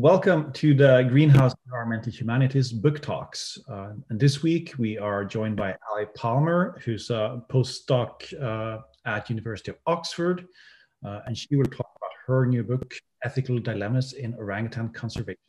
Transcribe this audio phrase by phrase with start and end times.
[0.00, 3.58] Welcome to the Greenhouse Environmental Humanities Book Talks.
[3.68, 9.28] Uh, and this week we are joined by Ally Palmer, who's a postdoc uh, at
[9.28, 10.46] University of Oxford,
[11.04, 15.40] uh, and she will talk about her new book, Ethical Dilemmas in Orangutan Conservation.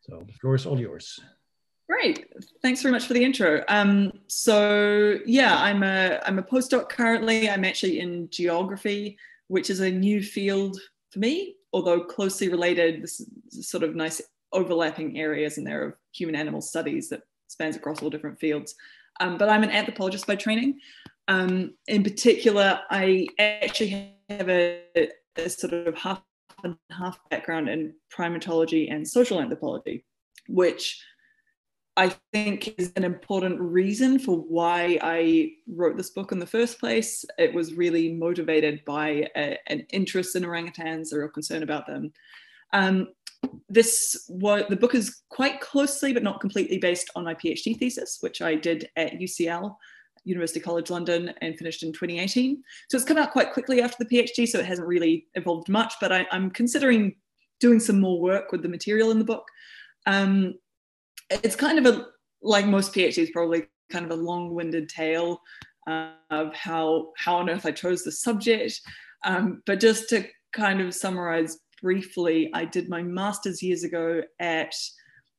[0.00, 1.20] So the floor is all yours.
[1.88, 2.26] Great,
[2.60, 3.62] thanks very much for the intro.
[3.68, 7.48] Um, so yeah, I'm a I'm a postdoc currently.
[7.48, 9.16] I'm actually in geography,
[9.46, 10.80] which is a new field
[11.12, 14.20] for me although closely related, this sort of nice
[14.52, 18.74] overlapping areas in there of human animal studies that spans across all different fields.
[19.20, 20.80] Um, but I'm an anthropologist by training.
[21.28, 24.82] Um, in particular, I actually have a,
[25.36, 26.22] a, sort of half
[26.64, 30.04] and half background in primatology and social anthropology,
[30.48, 31.02] which
[31.96, 36.80] I think is an important reason for why I wrote this book in the first
[36.80, 37.24] place.
[37.38, 42.12] It was really motivated by a, an interest in orangutans, a real concern about them.
[42.72, 43.08] Um,
[43.68, 48.18] this was the book is quite closely but not completely based on my PhD thesis,
[48.20, 49.76] which I did at UCL,
[50.24, 52.62] University College London, and finished in 2018.
[52.88, 55.94] So it's come out quite quickly after the PhD, so it hasn't really evolved much.
[56.00, 57.16] But I, am considering
[57.60, 59.46] doing some more work with the material in the book.
[60.06, 60.54] Um,
[61.42, 62.06] it's kind of a
[62.42, 65.40] like most PhDs probably kind of a long-winded tale
[65.86, 68.80] uh, of how how on earth I chose the subject.
[69.24, 74.74] Um, but just to kind of summarize briefly, I did my master's years ago at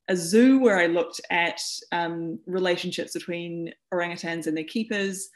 [0.10, 5.30] a zoo where I looked at um, relationships between orangutans and their keepers.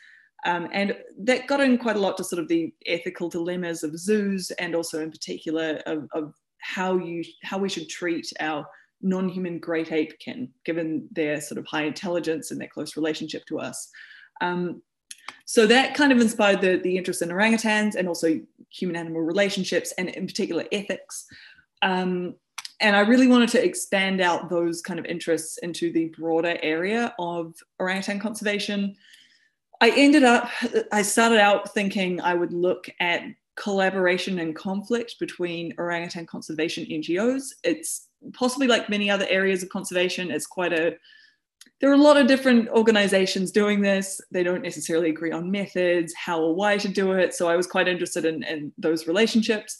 [0.45, 3.97] Um, and that got in quite a lot to sort of the ethical dilemmas of
[3.97, 8.65] zoos and also in particular of, of how you how we should treat our
[9.01, 13.59] non-human great ape kin, given their sort of high intelligence and their close relationship to
[13.59, 13.89] us.
[14.41, 14.81] Um,
[15.45, 18.39] so that kind of inspired the, the interest in orangutans and also
[18.69, 21.25] human animal relationships and in particular ethics.
[21.81, 22.35] Um,
[22.79, 27.13] and I really wanted to expand out those kind of interests into the broader area
[27.17, 28.95] of orangutan conservation.
[29.81, 30.49] I ended up,
[30.91, 33.21] I started out thinking I would look at
[33.57, 37.49] collaboration and conflict between orangutan conservation NGOs.
[37.63, 40.95] It's possibly like many other areas of conservation, it's quite a
[41.79, 44.19] there are a lot of different organizations doing this.
[44.31, 47.35] They don't necessarily agree on methods, how or why to do it.
[47.35, 49.77] So I was quite interested in, in those relationships.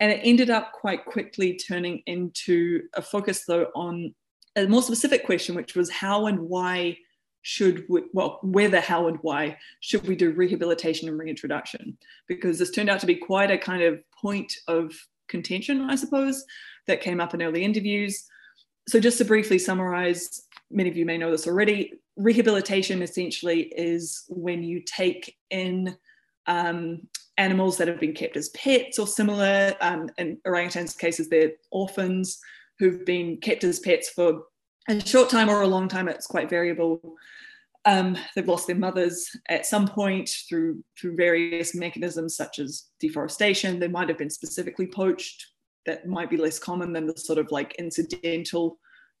[0.00, 4.14] And it ended up quite quickly turning into a focus, though, on
[4.56, 6.96] a more specific question, which was how and why
[7.42, 11.96] should we, well, whether, how, and why should we do rehabilitation and reintroduction?
[12.28, 14.92] Because this turned out to be quite a kind of point of
[15.28, 16.44] contention, I suppose,
[16.86, 18.24] that came up in early interviews.
[18.88, 21.94] So, just to briefly summarize, many of you may know this already.
[22.16, 25.96] Rehabilitation essentially is when you take in
[26.46, 27.00] um,
[27.38, 29.74] animals that have been kept as pets or similar.
[29.80, 32.38] Um, in orangutans' cases, they're orphans
[32.78, 34.42] who've been kept as pets for
[34.98, 37.00] a short time or a long time, it's quite variable.
[37.84, 43.78] Um, they've lost their mothers at some point through through various mechanisms such as deforestation.
[43.78, 45.46] They might have been specifically poached.
[45.86, 48.78] That might be less common than the sort of like incidental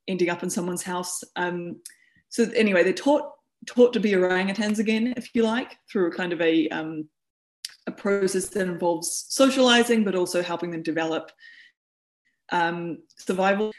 [0.08, 1.22] ending up in someone's house.
[1.36, 1.80] Um,
[2.28, 3.30] so anyway, they're taught
[3.66, 7.08] taught to be orangutans again, if you like, through a kind of a um,
[7.86, 11.32] a process that involves socializing, but also helping them develop
[12.52, 13.72] um, survival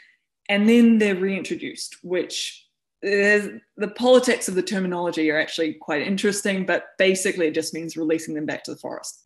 [0.52, 2.68] and then they're reintroduced, which
[3.02, 8.36] the politics of the terminology are actually quite interesting, but basically it just means releasing
[8.36, 9.24] them back to the forest.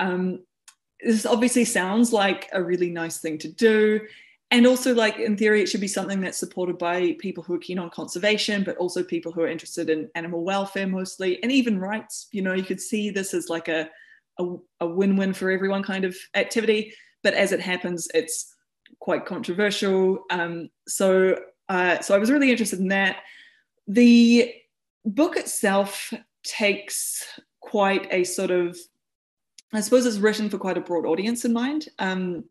[0.00, 0.44] Um,
[1.00, 4.00] this obviously sounds like a really nice thing to do.
[4.50, 7.58] And also, like in theory, it should be something that's supported by people who are
[7.58, 11.78] keen on conservation, but also people who are interested in animal welfare mostly, and even
[11.78, 12.26] rights.
[12.32, 13.88] You know, you could see this as like a,
[14.40, 14.44] a,
[14.80, 16.94] a win-win for everyone kind of activity.
[17.22, 18.53] But as it happens, it's
[19.04, 20.24] quite controversial.
[20.30, 21.38] Um, so,
[21.68, 23.18] uh, so I was really interested in that.
[23.86, 24.54] The
[25.04, 26.10] book itself
[26.42, 27.22] takes
[27.60, 28.78] quite a sort of,
[29.74, 31.88] I suppose, it's written for quite a broad audience in mind.
[31.98, 32.44] Um,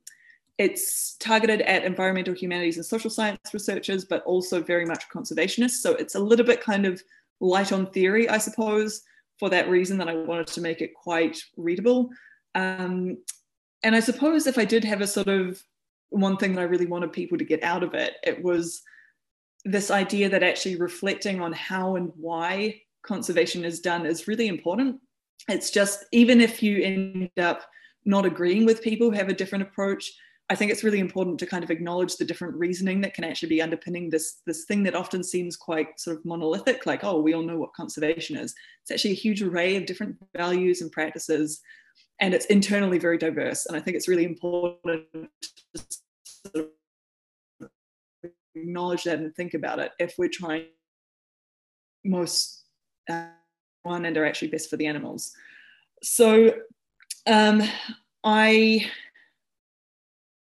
[0.59, 5.81] it's targeted at environmental humanities and social science researchers, but also very much conservationists.
[5.81, 7.01] So it's a little bit kind of
[7.39, 9.01] light on theory, I suppose,
[9.39, 12.11] for that reason that I wanted to make it quite readable.
[12.53, 13.17] Um,
[13.81, 15.63] and I suppose if I did have a sort of
[16.13, 18.13] one thing that I really wanted people to get out of it.
[18.23, 18.81] It was
[19.65, 24.99] this idea that actually reflecting on how and why conservation is done is really important.
[25.49, 27.63] It's just, even if you end up
[28.05, 30.11] not agreeing with people who have a different approach,
[30.49, 33.49] I think it's really important to kind of acknowledge the different reasoning that can actually
[33.49, 37.33] be underpinning this, this thing that often seems quite sort of monolithic, like, oh, we
[37.33, 38.53] all know what conservation is.
[38.81, 41.61] It's actually a huge array of different values and practices,
[42.19, 43.65] and it's internally very diverse.
[43.65, 45.83] And I think it's really important to
[46.45, 46.69] sort
[47.61, 47.69] of
[48.55, 50.65] acknowledge that and think about it if we're trying
[52.05, 52.65] most
[53.09, 53.27] uh,
[53.83, 55.33] one and are actually best for the animals.
[56.01, 56.53] So
[57.27, 57.63] um,
[58.23, 58.89] I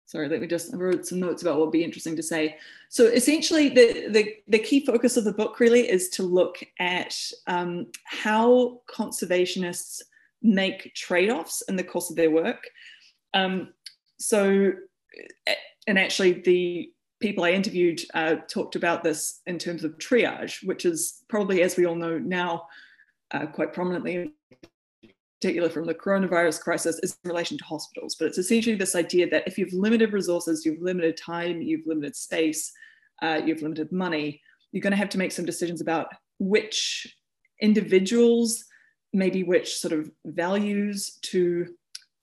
[0.09, 2.57] sorry, let me just I wrote some notes about what would be interesting to say.
[2.89, 7.15] So essentially, the, the, the key focus of the book really is to look at
[7.45, 10.01] um, how conservationists
[10.41, 12.67] make trade-offs in the course of their work.
[13.35, 13.73] Um,
[14.17, 14.71] so,
[15.87, 20.85] and actually the people I interviewed uh, talked about this in terms of triage, which
[20.85, 22.67] is probably, as we all know now,
[23.31, 24.33] uh, quite prominently
[25.41, 28.15] particular from the coronavirus crisis, is in relation to hospitals.
[28.17, 32.15] But it's essentially this idea that if you've limited resources, you've limited time, you've limited
[32.15, 32.71] space,
[33.21, 34.41] uh, you've limited money,
[34.71, 36.07] you're going to have to make some decisions about
[36.39, 37.15] which
[37.61, 38.63] individuals,
[39.13, 41.67] maybe which sort of values to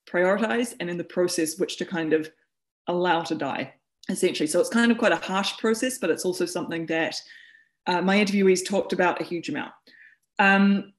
[0.08, 2.30] prioritize, and in the process, which to kind of
[2.88, 3.74] allow to die,
[4.08, 4.46] essentially.
[4.46, 7.20] So it's kind of quite a harsh process, but it's also something that
[7.86, 9.72] uh, my interviewees talked about a huge amount.
[10.38, 10.92] Um,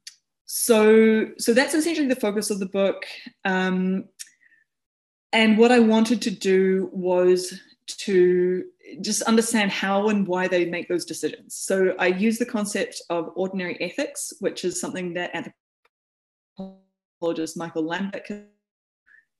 [0.48, 3.06] so so that's essentially the focus of the book
[3.44, 4.06] um,
[5.34, 8.64] and what i wanted to do was to
[9.02, 13.30] just understand how and why they make those decisions so i use the concept of
[13.36, 15.54] ordinary ethics which is something that
[16.58, 18.46] anthropologist michael Lambek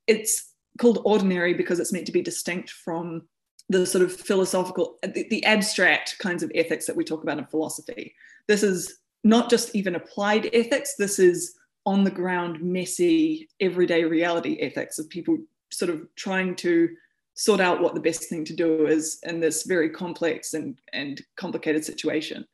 [0.08, 3.24] it's called ordinary because it's meant to be distinct from
[3.70, 7.46] the sort of philosophical the, the abstract kinds of ethics that we talk about in
[7.46, 8.14] philosophy
[8.48, 14.58] this is not just even applied ethics, this is on the ground, messy, everyday reality
[14.62, 15.38] ethics of people
[15.72, 16.90] sort of trying to
[17.36, 21.22] sort out what the best thing to do is in this very complex and, and
[21.36, 22.46] complicated situation.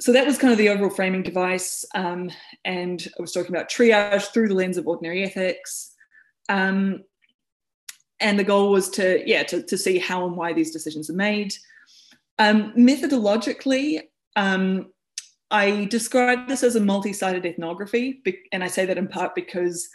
[0.00, 1.84] So that was kind of the overall framing device.
[1.94, 2.30] Um,
[2.64, 5.91] and I was talking about triage through the lens of ordinary ethics.
[6.52, 7.04] Um,
[8.20, 11.14] and the goal was to, yeah, to, to see how and why these decisions are
[11.14, 11.54] made.
[12.38, 14.02] Um, methodologically,
[14.36, 14.92] um,
[15.50, 18.22] I describe this as a multi-sited ethnography,
[18.52, 19.88] and I say that in part because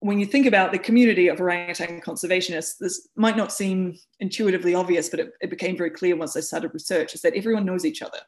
[0.00, 5.08] when you think about the community of orangutan conservationists, this might not seem intuitively obvious,
[5.08, 8.02] but it, it, became very clear once I started research, is that everyone knows each
[8.02, 8.18] other.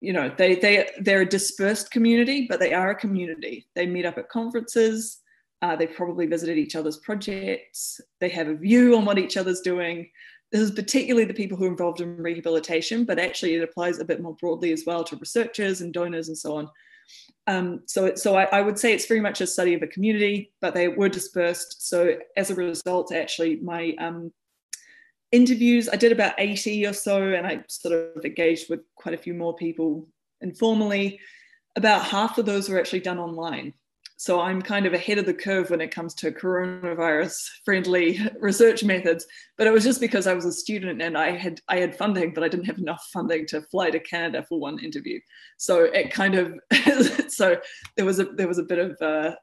[0.00, 3.66] You know, they, they, they're a dispersed community, but they are a community.
[3.74, 5.21] They meet up at conferences,
[5.62, 9.60] uh, they've probably visited each other's projects, they have a view on what each other's
[9.60, 10.10] doing.
[10.50, 14.04] This is particularly the people who are involved in rehabilitation, but actually it applies a
[14.04, 16.68] bit more broadly as well to researchers and donors and so on.
[17.46, 20.52] Um, so so I, I, would say it's very much a study of a community,
[20.60, 21.88] but they were dispersed.
[21.88, 24.32] So as a result, actually, my um,
[25.32, 29.18] interviews, I did about 80 or so, and I sort of engaged with quite a
[29.18, 30.06] few more people
[30.40, 31.18] informally.
[31.74, 33.74] About half of those were actually done online.
[34.22, 38.84] So I'm kind of ahead of the curve when it comes to coronavirus friendly research
[38.84, 39.26] methods.
[39.58, 42.32] But it was just because I was a student and I had I had funding,
[42.32, 45.18] but I didn't have enough funding to fly to Canada for one interview.
[45.56, 46.54] So it kind of
[47.32, 47.56] so
[47.96, 49.34] there was a there was a bit of uh,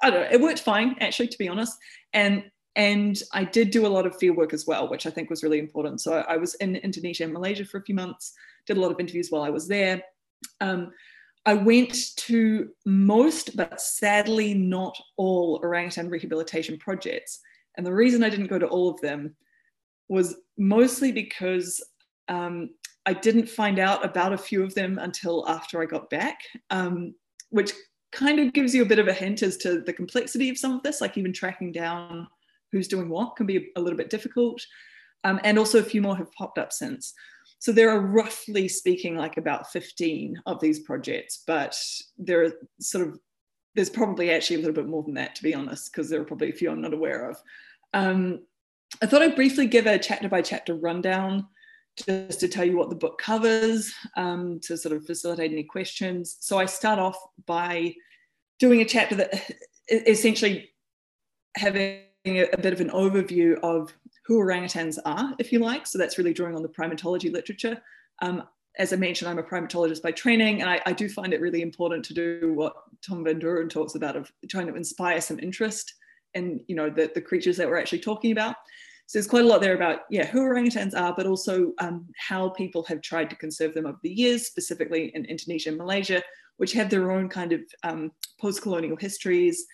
[0.00, 0.28] I don't know.
[0.30, 1.76] It worked fine actually, to be honest.
[2.12, 2.44] And
[2.76, 5.42] and I did do a lot of field work as well, which I think was
[5.42, 6.00] really important.
[6.00, 8.34] So I was in Indonesia and Malaysia for a few months,
[8.68, 10.00] did a lot of interviews while I was there.
[10.60, 10.92] Um,
[11.46, 17.40] I went to most, but sadly not all orangutan rehabilitation projects.
[17.76, 19.36] And the reason I didn't go to all of them
[20.08, 21.84] was mostly because
[22.28, 22.70] um,
[23.06, 26.38] I didn't find out about a few of them until after I got back,
[26.70, 27.14] um,
[27.50, 27.72] which
[28.12, 30.72] kind of gives you a bit of a hint as to the complexity of some
[30.72, 32.26] of this, like even tracking down
[32.72, 34.64] who's doing what can be a little bit difficult.
[35.24, 37.12] Um, and also a few more have popped up since.
[37.64, 41.74] So there are roughly speaking like about 15 of these projects, but
[42.18, 43.18] there are sort of,
[43.74, 46.26] there's probably actually a little bit more than that, to be honest, because there are
[46.26, 47.38] probably a few I'm not aware of.
[47.94, 48.40] Um,
[49.00, 51.46] I thought I'd briefly give a chapter by chapter rundown
[52.06, 56.36] just to tell you what the book covers um, to sort of facilitate any questions.
[56.40, 57.16] So I start off
[57.46, 57.94] by
[58.58, 59.50] doing a chapter that
[59.88, 60.70] essentially
[61.56, 63.90] having a bit of an overview of
[64.26, 65.86] who orangutans are, if you like.
[65.86, 67.80] So that's really drawing on the primatology literature.
[68.22, 68.44] Um,
[68.78, 71.62] as I mentioned, I'm a primatologist by training, and I, I, do find it really
[71.62, 72.74] important to do what
[73.06, 75.94] Thom van Dooren talks about of trying to inspire some interest
[76.34, 78.56] in, you know, the, the creatures that we're actually talking about.
[79.06, 82.48] So there's quite a lot there about, yeah, who orangutans are, but also um, how
[82.48, 86.22] people have tried to conserve them over the years, specifically in Indonesia and Malaysia,
[86.56, 89.66] which have their own kind of um, post-colonial histories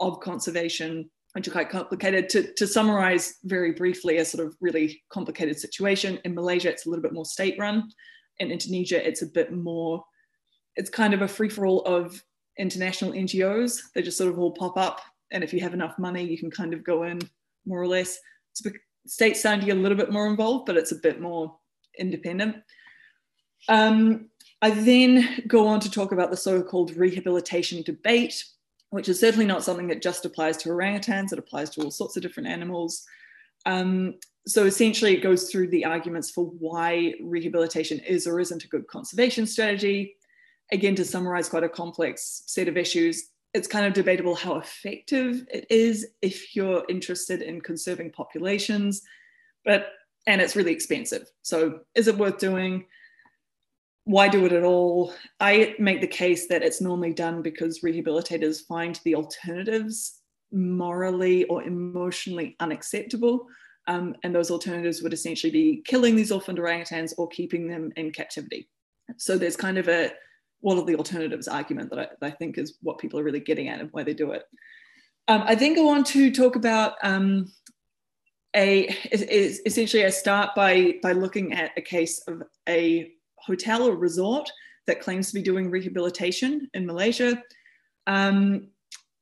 [0.00, 2.28] of conservation which are quite complicated.
[2.30, 6.18] To, to summarize very briefly, a sort of really complicated situation.
[6.24, 7.90] In Malaysia, it's a little bit more state run.
[8.38, 10.04] In Indonesia, it's a bit more,
[10.76, 12.22] it's kind of a free for all of
[12.58, 13.80] international NGOs.
[13.94, 15.00] They just sort of all pop up.
[15.32, 17.20] And if you have enough money, you can kind of go in
[17.66, 18.18] more or less.
[18.52, 18.62] It's
[19.06, 21.56] state's starting to get a little bit more involved, but it's a bit more
[21.98, 22.56] independent.
[23.68, 24.30] Um,
[24.62, 28.44] I then go on to talk about the so-called rehabilitation debate,
[28.94, 32.16] which is certainly not something that just applies to orangutans, it applies to all sorts
[32.16, 33.04] of different animals.
[33.66, 34.14] Um,
[34.46, 38.86] so essentially it goes through the arguments for why rehabilitation is or isn't a good
[38.86, 40.14] conservation strategy.
[40.70, 45.44] Again, to summarize quite a complex set of issues, it's kind of debatable how effective
[45.50, 49.02] it is if you're interested in conserving populations,
[49.64, 49.88] but
[50.28, 51.26] and it's really expensive.
[51.42, 52.86] So is it worth doing?
[54.04, 55.14] Why do it at all?
[55.40, 60.20] I make the case that it's normally done because rehabilitators find the alternatives
[60.52, 63.46] morally or emotionally unacceptable.
[63.86, 68.12] Um, and those alternatives would essentially be killing these orphaned orangutans or keeping them in
[68.12, 68.68] captivity.
[69.16, 70.12] So there's kind of a
[70.60, 73.40] what are the alternatives argument that I, that I think is what people are really
[73.40, 74.44] getting at and why they do it.
[75.28, 77.52] Um, I then go on to talk about um,
[78.56, 83.12] a is essentially I start by by looking at a case of a
[83.46, 84.50] hotel or resort
[84.86, 87.42] that claims to be doing rehabilitation in Malaysia,
[88.06, 88.68] um,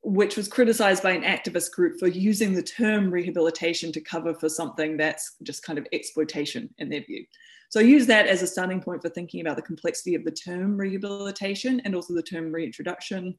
[0.02, 4.48] which was criticized by an activist group for using the term rehabilitation to cover for
[4.48, 7.24] something that's just kind of exploitation in their view.
[7.68, 10.30] So I use that as a starting point for thinking about the complexity of the
[10.30, 13.34] term rehabilitation and also the term reintroduction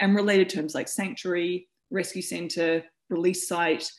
[0.00, 3.90] and related terms like sanctuary, rescue center, release site.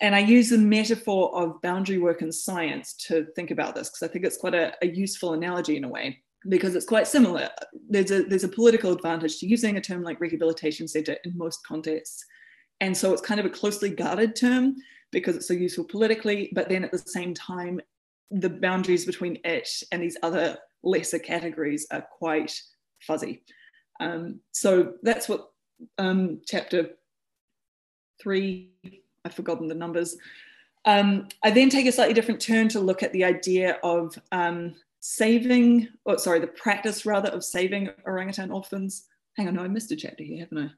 [0.00, 4.08] And I use the metaphor of boundary work and science to think about this because
[4.08, 7.50] I think it's quite a, a useful analogy in a way because it's quite similar.
[7.88, 11.66] There's a, there's a political advantage to using a term like rehabilitation center in most
[11.66, 12.24] contexts.
[12.80, 14.76] And so it's kind of a closely guarded term
[15.12, 17.80] because it's so useful politically, but then at the same time,
[18.30, 22.58] the boundaries between it and these other lesser categories are quite
[23.02, 23.42] fuzzy.
[23.98, 25.48] Um, so that's what
[25.98, 26.90] um, chapter
[28.22, 28.70] three,
[29.24, 30.16] I've forgotten the numbers.
[30.84, 34.74] Um, I then take a slightly different turn to look at the idea of um,
[35.00, 39.06] saving, or sorry, the practice rather of saving orangutan orphans.
[39.36, 40.70] Hang on, no, I missed a chapter here, haven't I?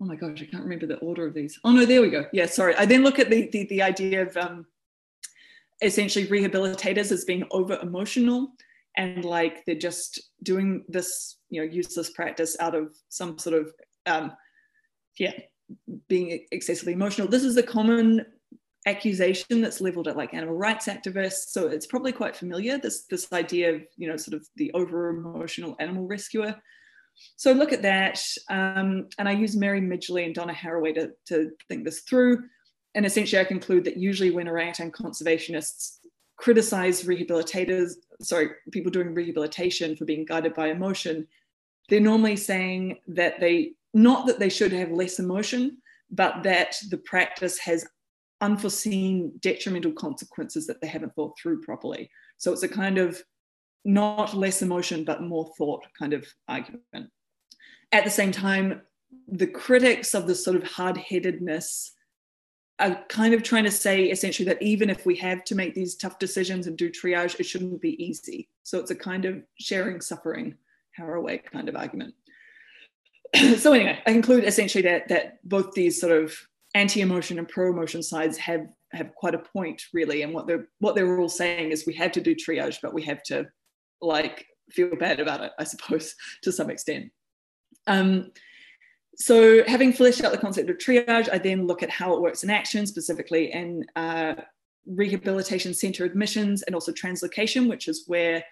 [0.00, 1.58] Oh my gosh, I can't remember the order of these.
[1.64, 2.26] Oh no, there we go.
[2.32, 2.76] Yeah, sorry.
[2.76, 4.66] I then look at the the, the idea of um,
[5.82, 8.52] essentially rehabilitators as being over emotional
[8.96, 13.72] and like they're just doing this you know useless practice out of some sort of
[14.06, 14.32] um,
[15.18, 15.32] yeah
[16.08, 17.28] being excessively emotional.
[17.28, 18.24] This is a common
[18.86, 21.50] accusation that's leveled at like animal rights activists.
[21.50, 25.10] So it's probably quite familiar this this idea of you know sort of the over
[25.10, 26.56] emotional animal rescuer.
[27.36, 31.50] So look at that um, and i use mary midgley and donna haraway to, to
[31.68, 32.44] think this through.
[32.94, 35.98] And essentially, I conclude that usually when orangutan conservationists
[36.36, 41.26] criticize rehabilitators, sorry, people doing rehabilitation for being guided by emotion,
[41.88, 45.78] they're normally saying that they, not that they should have less emotion,
[46.10, 47.86] but that the practice has
[48.40, 52.10] unforeseen detrimental consequences that they haven't thought through properly.
[52.36, 53.20] So it's a kind of
[53.84, 57.10] not less emotion, but more thought kind of argument.
[57.92, 58.82] At the same time,
[59.26, 61.92] the critics of this sort of hard headedness
[62.78, 65.96] are kind of trying to say essentially that even if we have to make these
[65.96, 68.48] tough decisions and do triage, it shouldn't be easy.
[68.62, 70.54] So it's a kind of sharing suffering,
[70.98, 72.14] Haraway kind of argument.
[73.58, 76.34] so anyway, I conclude essentially that that both these sort of
[76.74, 81.18] anti-emotion and pro-emotion sides have have quite a point really, and what they're what they're
[81.18, 83.46] all saying is we have to do triage, but we have to
[84.00, 87.10] like feel bad about it, I suppose, to some extent.
[87.86, 88.30] Um,
[89.16, 92.44] so having fleshed out the concept of triage, I then look at how it works
[92.44, 94.34] in action, specifically in uh,
[94.86, 98.44] rehabilitation center admissions and also translocation, which is where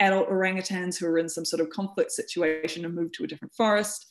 [0.00, 3.54] adult orangutans who are in some sort of conflict situation are moved to a different
[3.54, 4.06] forest.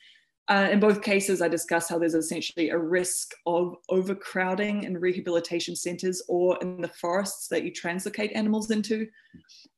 [0.50, 5.76] Uh, in both cases, I discuss how there's essentially a risk of overcrowding in rehabilitation
[5.76, 9.08] centers or in the forests that you translocate animals into.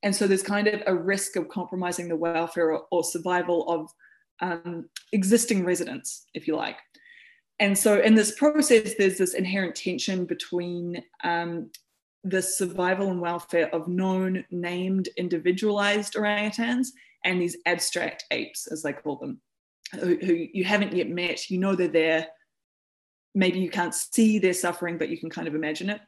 [0.01, 3.91] And so there's kind of a risk of compromising the welfare or, or survival of
[4.41, 6.77] um, existing residents, if you like.
[7.59, 11.69] And so in this process, there's this inherent tension between um,
[12.23, 16.87] the survival and welfare of known, named, individualized orangutans
[17.23, 19.39] and these abstract apes, as they call them,
[19.93, 21.49] who, who you haven't yet met.
[21.49, 22.27] You know they're there.
[23.33, 26.01] Maybe you can't see their suffering, but you can kind of imagine it.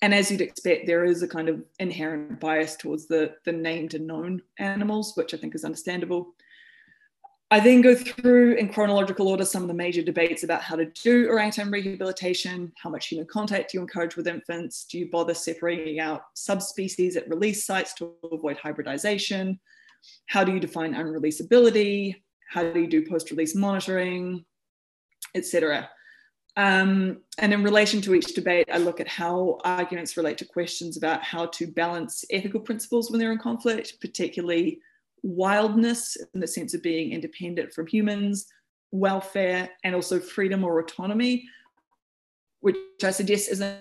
[0.00, 3.94] And as you'd expect, there is a kind of inherent bias towards the, the named
[3.94, 6.34] and known animals, which I think is understandable.
[7.52, 10.86] I then go through in chronological order some of the major debates about how to
[10.86, 15.34] do orangutan rehabilitation, how much human contact do you encourage with infants, do you bother
[15.34, 19.60] separating out subspecies at release sites to avoid hybridization,
[20.28, 24.44] how do you define unreleasability, how do you do post-release monitoring,
[25.34, 25.88] etc.
[26.56, 30.98] Um, and in relation to each debate, I look at how arguments relate to questions
[30.98, 34.80] about how to balance ethical principles when they're in conflict, particularly
[35.22, 38.46] wildness in the sense of being independent from humans,
[38.90, 41.48] welfare, and also freedom or autonomy,
[42.60, 43.78] which I suggest isn't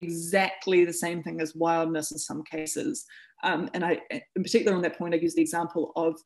[0.00, 3.04] exactly the same thing as wildness in some cases.
[3.42, 6.18] Um, and I, in particular, on that point, I use the example of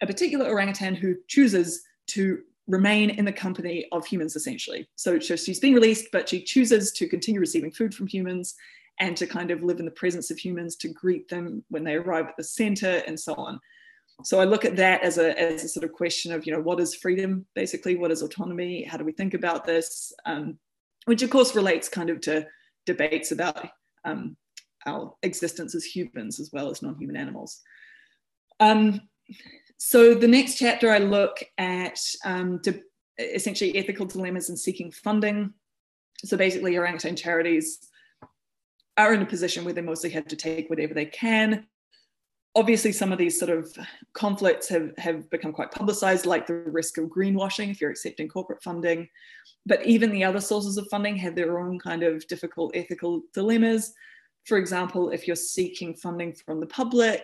[0.00, 4.86] a particular orangutan who chooses to remain in the company of humans essentially.
[4.96, 8.54] So, so she's been released, but she chooses to continue receiving food from humans
[9.00, 11.94] and to kind of live in the presence of humans, to greet them when they
[11.94, 13.58] arrive at the center and so on.
[14.24, 16.60] So I look at that as a, as a sort of question of, you know,
[16.60, 17.96] what is freedom basically?
[17.96, 18.82] What is autonomy?
[18.82, 20.12] How do we think about this?
[20.26, 20.58] Um,
[21.06, 22.46] which of course relates kind of to
[22.84, 23.68] debates about
[24.04, 24.36] um,
[24.84, 27.60] our existence as humans as well as non-human animals.
[28.60, 29.00] Um,
[29.78, 32.60] so the next chapter, I look at um,
[33.18, 35.54] essentially ethical dilemmas in seeking funding.
[36.24, 37.88] So basically, orangutan charities
[38.96, 41.66] are in a position where they mostly have to take whatever they can.
[42.56, 43.72] Obviously, some of these sort of
[44.14, 48.62] conflicts have, have become quite publicized, like the risk of greenwashing if you're accepting corporate
[48.64, 49.08] funding.
[49.64, 53.92] But even the other sources of funding have their own kind of difficult ethical dilemmas.
[54.46, 57.22] For example, if you're seeking funding from the public,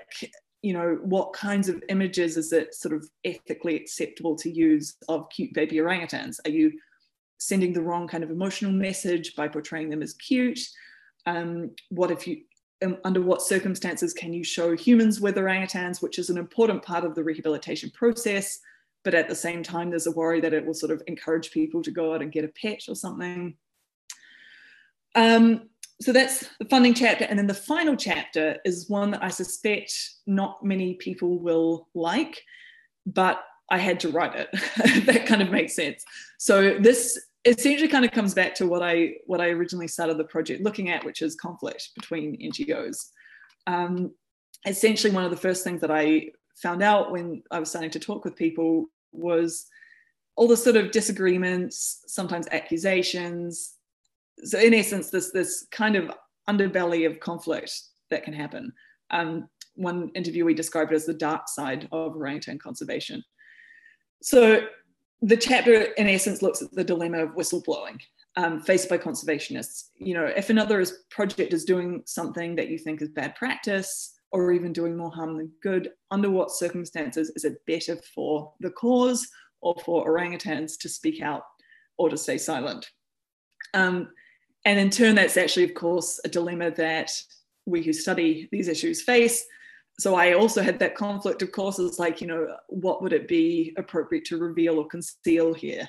[0.65, 5.29] you know, what kinds of images is it sort of ethically acceptable to use of
[5.29, 6.39] cute baby orangutans?
[6.47, 6.73] Are you
[7.37, 10.59] sending the wrong kind of emotional message by portraying them as cute?
[11.27, 12.45] Um, what if you,
[12.83, 17.05] um, under what circumstances can you show humans with orangutans, which is an important part
[17.05, 18.59] of the rehabilitation process,
[19.03, 21.83] but at the same time, there's a worry that it will sort of encourage people
[21.83, 23.55] to go out and get a pet or something.
[25.15, 25.69] Um,
[26.01, 27.25] so that's the funding chapter.
[27.25, 29.93] And then the final chapter is one that I suspect
[30.27, 32.43] not many people will like,
[33.07, 34.49] but I had to write it.
[35.07, 36.05] that kind of makes sense.
[36.39, 40.25] So this essentially kind of comes back to what I what I originally started the
[40.25, 43.11] project looking at, which is conflict between NGOs.
[43.67, 44.13] Um,
[44.67, 47.99] essentially, one of the first things that I found out when I was starting to
[47.99, 49.67] talk with people was
[50.37, 53.74] all the sort of disagreements, sometimes accusations,
[54.43, 56.11] so in essence, this this kind of
[56.49, 57.73] underbelly of conflict
[58.11, 58.73] that can happen.
[59.11, 63.23] Um, one interviewee described as the dark side of orangutan conservation.
[64.23, 64.67] So
[65.23, 67.99] the chapter, in essence, looks at the dilemma of whistleblowing
[68.37, 69.89] um, faced by conservationists.
[69.97, 74.53] You know, if another project is doing something that you think is bad practice or
[74.53, 79.27] even doing more harm than good, under what circumstances is it better for the cause
[79.61, 81.43] or for orangutans to speak out
[81.97, 82.87] or to stay silent?
[83.73, 84.09] Um,
[84.65, 87.11] and in turn, that's actually, of course, a dilemma that
[87.67, 89.45] we who study these issues face.
[90.01, 93.29] So I also had that conflict, of course, it's like, you know, what would it
[93.29, 95.89] be appropriate to reveal or conceal here?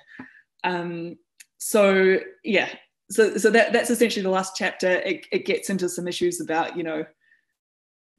[0.64, 1.18] Um,
[1.58, 2.70] so yeah,
[3.10, 4.90] so, so that, that's essentially the last chapter.
[4.90, 7.04] It, it gets into some issues about, you know,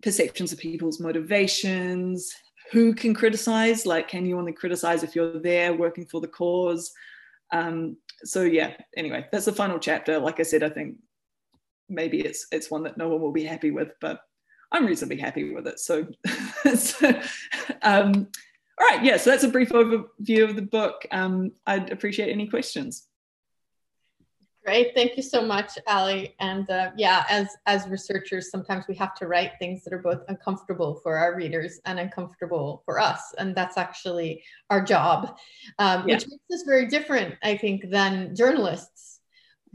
[0.02, 2.34] perceptions of people's motivations,
[2.72, 6.92] who can criticize, like can you only criticize if you're there working for the cause?
[7.52, 10.18] Um, so yeah anyway that's the final chapter.
[10.18, 10.96] Like i said i think
[11.88, 14.20] maybe it's it's one that no one will be happy with but
[14.72, 15.78] i'm reasonably happy with it.
[15.78, 16.06] So,
[16.74, 17.08] so
[17.82, 18.28] um,
[18.80, 21.06] all right yeah so that's a brief overview of the book.
[21.10, 23.06] Um, i'd appreciate any questions
[24.66, 26.26] Great, thank you so much, Ally.
[26.40, 30.22] And uh, yeah, as as researchers, sometimes we have to write things that are both
[30.26, 35.38] uncomfortable for our readers and uncomfortable for us, and that's actually our job,
[35.78, 36.16] um, yeah.
[36.16, 39.20] which makes us very different, I think, than journalists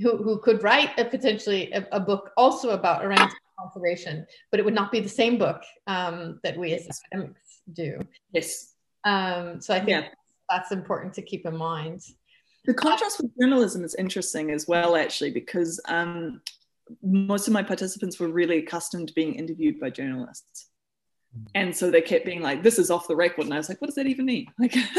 [0.01, 4.65] who who could write a potentially a, a book also about orangutan conservation, but it
[4.65, 7.97] would not be the same book um, that we as academics do.
[8.33, 8.73] Yes.
[9.05, 10.07] Um, so I think yeah.
[10.49, 12.01] that's important to keep in mind.
[12.65, 16.41] The contrast with journalism is interesting as well, actually, because um,
[17.01, 20.67] most of my participants were really accustomed to being interviewed by journalists.
[21.55, 23.45] And so they kept being like, this is off the record.
[23.45, 24.47] And I was like, what does that even mean?
[24.59, 24.75] Like,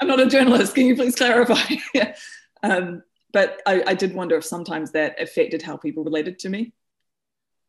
[0.00, 0.74] I'm not a journalist.
[0.74, 1.74] Can you please clarify?
[2.62, 6.72] um, but I, I did wonder if sometimes that affected how people related to me.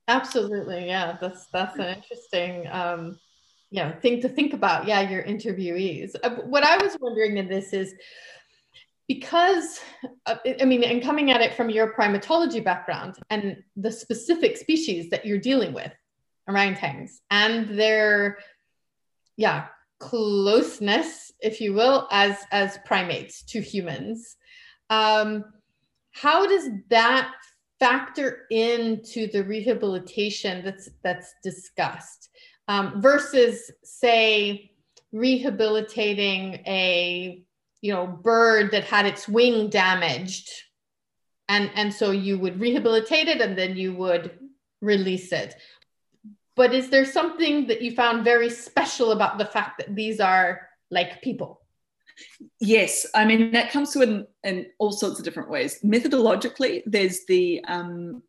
[0.08, 0.86] Absolutely.
[0.86, 1.18] Yeah.
[1.20, 3.20] That's, that's an interesting, um,
[3.72, 6.16] you know thing to think about yeah your interviewees.
[6.24, 7.94] Uh, what i was wondering in this is
[9.08, 9.80] because
[10.26, 15.10] uh, i mean and coming at it from your primatology background and the specific species
[15.10, 15.92] that you're dealing with
[16.50, 18.38] orangutans and their
[19.38, 19.68] yeah
[20.00, 24.38] closeness if you will as as primates to humans
[24.90, 25.44] um
[26.12, 27.34] how does that
[27.80, 32.30] factor into the rehabilitation that's that's discussed
[32.70, 34.72] um, versus say
[35.12, 37.44] rehabilitating a
[37.82, 40.50] you know bird that had its wing damaged
[41.50, 44.38] and and so you would rehabilitate it and then you would
[44.82, 45.56] release it.
[46.56, 50.68] But is there something that you found very special about the fact that these are
[50.92, 51.62] like people?
[52.60, 53.08] Yes.
[53.16, 55.80] I mean that comes to in, in all sorts of different ways.
[55.84, 58.22] Methodologically there's the um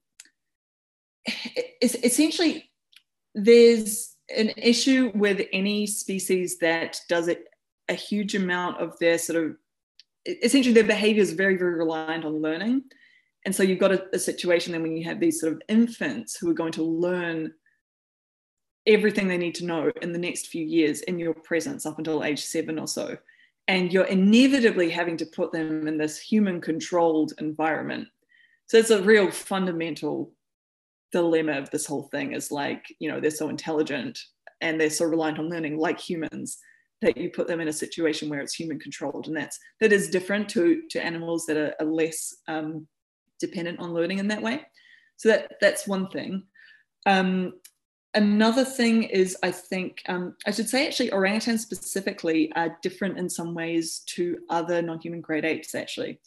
[1.83, 2.71] essentially
[3.35, 7.45] there's an issue with any species that does it
[7.89, 9.57] a huge amount of their sort of
[10.25, 12.85] essentially their behavior is very very reliant on learning.
[13.45, 16.37] And so you've got a, a, situation then when you have these sort of infants
[16.37, 17.55] who are going to learn
[18.87, 22.23] everything they need to know in the next few years in your presence up until
[22.23, 23.17] age seven or so.
[23.69, 28.09] And you're inevitably having to put them in this human controlled environment.
[28.67, 30.33] So it's a real fundamental
[31.13, 34.19] dilemma of this whole thing is like you know they're so intelligent
[34.61, 36.59] and they're so reliant on learning like humans
[37.01, 39.27] that you put them in a situation where it's human controlled.
[39.27, 42.87] And that's that is different to to animals that are, are less um,
[43.39, 44.63] dependent on learning in that way.
[45.17, 46.45] So that that's one thing.
[47.07, 47.55] Um,
[48.15, 53.31] another thing is i think um, i should say actually orangutans specifically are different in
[53.31, 56.19] some ways to other non-human great apes actually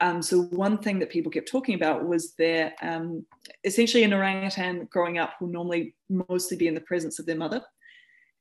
[0.00, 3.24] um, so one thing that people kept talking about was that um,
[3.64, 7.62] essentially an orangutan growing up will normally mostly be in the presence of their mother.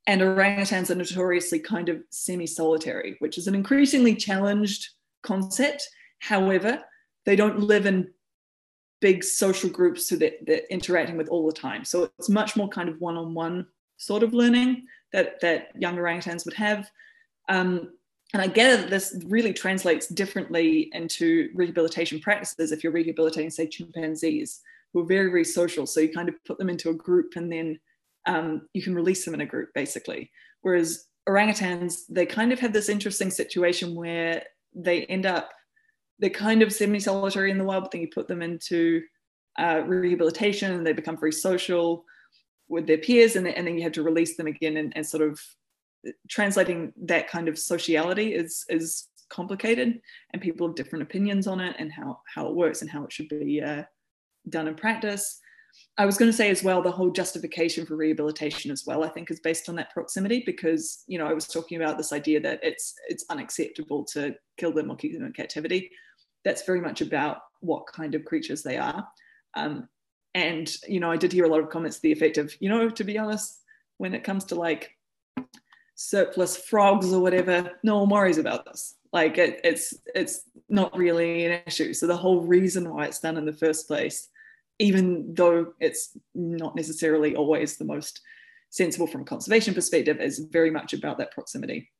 [0.07, 4.89] And orangutans are notoriously kind of semi-solitary, which is an increasingly challenged
[5.21, 5.87] concept.
[6.19, 6.81] However,
[7.25, 8.11] they don't live in
[9.01, 11.83] big social groups so that they're interacting with all the time.
[11.85, 13.67] So it's much more kind of one-on-one
[13.97, 16.89] sort of learning that, that young orangutans would have.
[17.49, 17.91] Um,
[18.33, 23.67] and I gather that this really translates differently into rehabilitation practices if you're rehabilitating, say,
[23.67, 24.61] chimpanzees
[24.93, 25.87] who are very, very social.
[25.87, 27.79] So you kind of put them into a group and then
[28.27, 30.31] um, you can release them in a group, basically.
[30.61, 34.43] Whereas orangutans, they kind of have this interesting situation where
[34.75, 35.51] they end up,
[36.19, 39.01] they're kind of semi solitary in the wild, but then you put them into
[39.57, 42.05] uh, rehabilitation and they become very social
[42.67, 45.23] with their peers, and, and then you have to release them again and, and sort
[45.23, 45.41] of
[46.27, 50.01] translating that kind of sociality is is complicated
[50.33, 53.11] and people have different opinions on it and how how it works and how it
[53.11, 53.83] should be uh,
[54.49, 55.39] done in practice.
[55.97, 59.09] I was going to say as well the whole justification for rehabilitation as well i
[59.09, 62.39] think is based on that proximity because you know i was talking about this idea
[62.39, 65.91] that it's it's unacceptable to kill them or keep them in captivity.
[66.43, 69.05] That's very much about what kind of creatures they are.
[69.55, 69.89] Um,
[70.35, 72.69] and you know i did hear a lot of comments to the effect of you
[72.69, 73.61] know to be honest
[73.97, 74.95] when it comes to like
[76.01, 78.95] surplus frogs or whatever, no one worries about this.
[79.11, 81.93] Like it, it's it's not really an issue.
[81.93, 84.29] So the whole reason why it's done in the first place,
[84.77, 88.21] even though it's not necessarily always the most
[88.69, 91.91] sensible from a conservation perspective, is very much about that proximity.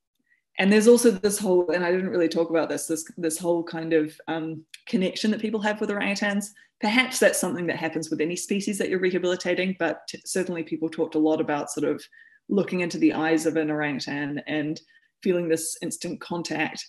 [0.58, 3.62] And there's also this whole, and I didn't really talk about this, this, this whole
[3.62, 6.46] kind of um, connection that people have with orangutans.
[6.80, 11.14] Perhaps that's something that happens with any species that you're rehabilitating, but certainly people talked
[11.14, 12.02] a lot about sort of
[12.50, 14.80] looking into the eyes of an orangutan and
[15.22, 16.84] feeling this instant contact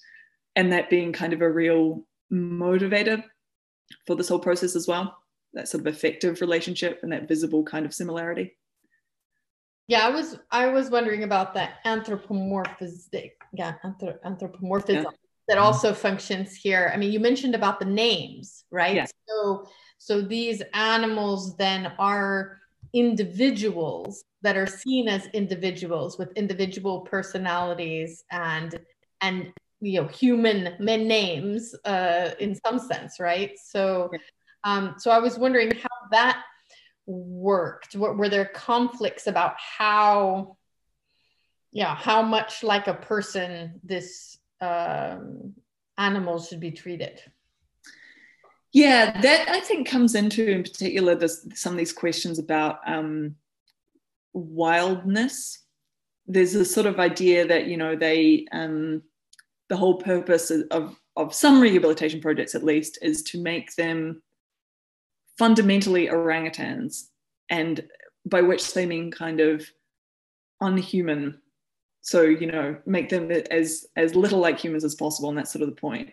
[0.56, 3.24] and that being kind of a real motivator
[4.08, 5.18] for this whole process as well
[5.54, 8.58] that sort of affective relationship and that visible kind of similarity
[9.88, 15.10] yeah i was i was wondering about that anthropomorphism yeah anthrop- anthropomorphism yeah.
[15.48, 15.64] that mm-hmm.
[15.64, 19.06] also functions here i mean you mentioned about the names right yeah.
[19.28, 22.58] so so these animals then are
[22.94, 28.80] individuals that are seen as individuals with individual personalities and
[29.22, 33.52] and you know human men names uh, in some sense right?
[33.58, 34.10] So
[34.64, 36.44] um, so i was wondering how that
[37.06, 37.96] worked.
[37.96, 40.58] Were, were there conflicts about how
[41.72, 45.54] yeah how much like a person this um,
[45.98, 47.22] animal should be treated?
[48.74, 53.36] Yeah, that I think comes into in particular this, some of these questions about um,
[54.34, 55.60] wildness.
[56.28, 59.02] There's a sort of idea that you know they um,
[59.70, 64.22] the whole purpose of of some rehabilitation projects at least is to make them
[65.38, 67.08] fundamentally orangutans,
[67.50, 67.84] and
[68.26, 69.66] by which they mean kind of
[70.62, 71.40] unhuman.
[72.02, 75.64] So you know, make them as as little like humans as possible, and that's sort
[75.64, 76.12] of the point.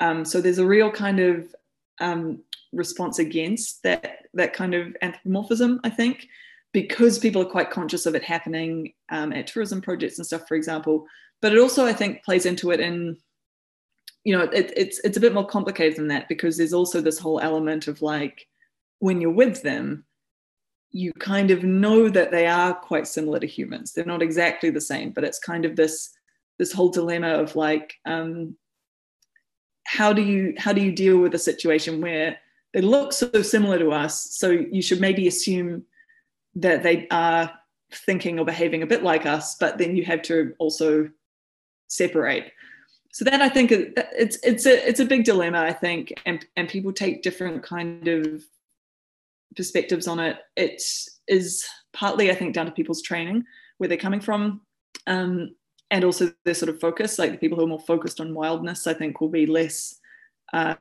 [0.00, 1.54] Um, so there's a real kind of
[2.00, 2.40] um,
[2.72, 6.28] response against that that kind of anthropomorphism, I think,
[6.72, 10.54] because people are quite conscious of it happening um, at tourism projects and stuff, for
[10.54, 11.06] example.
[11.40, 13.16] But it also, I think, plays into it in,
[14.24, 17.18] you know, it, it's it's a bit more complicated than that because there's also this
[17.18, 18.46] whole element of like
[18.98, 20.04] when you're with them,
[20.90, 23.92] you kind of know that they are quite similar to humans.
[23.92, 26.10] They're not exactly the same, but it's kind of this
[26.58, 28.56] this whole dilemma of like um,
[29.86, 32.38] how do you how do you deal with a situation where
[32.74, 35.84] they look so similar to us so you should maybe assume
[36.60, 37.50] that they are
[37.92, 41.08] thinking or behaving a bit like us but then you have to also
[41.88, 42.52] separate.
[43.12, 46.68] So that i think it's it's a it's a big dilemma i think and and
[46.68, 48.44] people take different kind of
[49.56, 50.36] perspectives on it.
[50.56, 50.82] It
[51.26, 53.44] is partly i think down to people's training
[53.78, 54.60] where they're coming from
[55.06, 55.54] um,
[55.90, 57.18] and also their sort of focus.
[57.18, 59.98] Like the people who are more focused on wildness i think will be less
[60.52, 60.74] uh,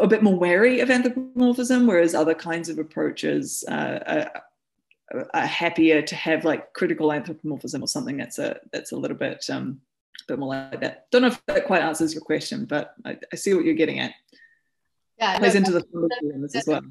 [0.00, 4.30] a bit more wary of anthropomorphism whereas other kinds of approaches uh,
[5.12, 9.16] are, are, happier to have like critical anthropomorphism or something that's a that's a little
[9.16, 9.80] bit um
[10.22, 11.06] a bit more like that.
[11.10, 14.00] Don't know if that quite answers your question but i, I see what you're getting
[14.00, 14.12] at.
[15.18, 16.82] Yeah plays no, into the as well.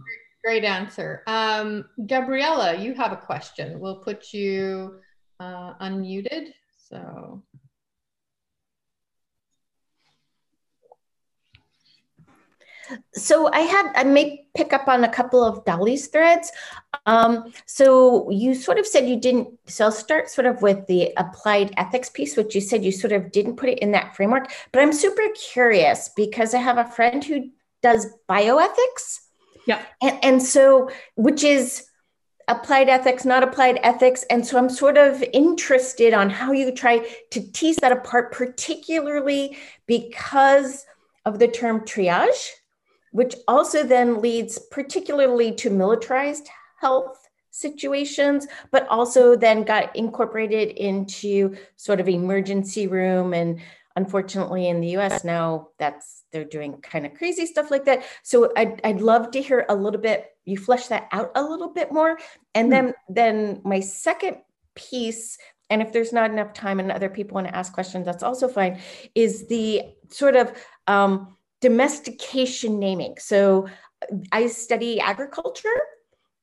[0.43, 1.23] great answer.
[1.27, 3.79] Um gabriella you have a question.
[3.79, 4.99] We'll put you
[5.39, 6.53] uh, unmuted
[6.89, 7.43] so.
[13.13, 16.51] So I had I may pick up on a couple of Dolly's threads.
[17.05, 19.47] Um, so you sort of said you didn't.
[19.67, 23.13] So I'll start sort of with the applied ethics piece, which you said you sort
[23.13, 24.51] of didn't put it in that framework.
[24.71, 27.49] But I'm super curious because I have a friend who
[27.81, 29.19] does bioethics.
[29.67, 31.85] Yeah, and, and so which is
[32.49, 34.23] applied ethics, not applied ethics.
[34.29, 39.57] And so I'm sort of interested on how you try to tease that apart, particularly
[39.85, 40.85] because
[41.25, 42.49] of the term triage,
[43.11, 51.55] which also then leads particularly to militarized health situations, but also then got incorporated into
[51.75, 53.33] sort of emergency room.
[53.33, 53.59] And
[53.95, 58.03] unfortunately, in the US now, that's they're doing kind of crazy stuff like that.
[58.23, 61.69] So I'd, I'd love to hear a little bit you flesh that out a little
[61.69, 62.17] bit more
[62.55, 62.71] and hmm.
[62.71, 64.37] then then my second
[64.75, 65.37] piece
[65.69, 68.47] and if there's not enough time and other people want to ask questions that's also
[68.47, 68.79] fine
[69.15, 70.51] is the sort of
[70.87, 73.67] um, domestication naming so
[74.31, 75.81] i study agriculture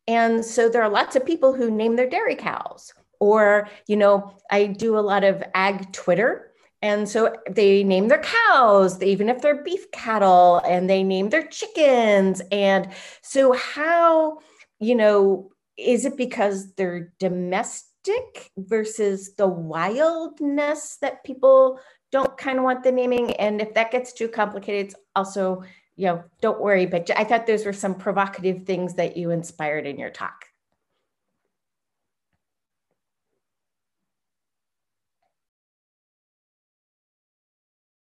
[0.07, 4.33] and so there are lots of people who name their dairy cows or you know
[4.50, 6.52] i do a lot of ag twitter
[6.83, 11.46] and so they name their cows, even if they're beef cattle, and they name their
[11.46, 12.42] chickens.
[12.52, 14.38] And so, how,
[14.79, 21.81] you know, is it because they're domestic versus the wildness that people
[22.16, 23.33] don't kind of want the naming?
[23.33, 25.62] And if that gets too complicated, it's also,
[25.96, 26.87] you know, don't worry.
[26.87, 30.46] But I thought those were some provocative things that you inspired in your talk.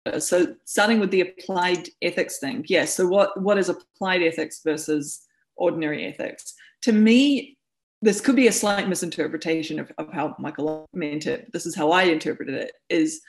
[0.05, 4.61] Uh, so starting with the applied ethics thing yeah so what what is applied ethics
[4.65, 7.57] versus ordinary ethics to me
[8.01, 11.93] this could be a slight misinterpretation of, of how michael meant it this is how
[11.93, 13.21] i interpreted it is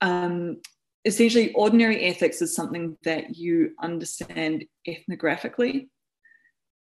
[0.00, 0.58] um,
[1.04, 5.88] essentially ordinary ethics is something that you understand ethnographically.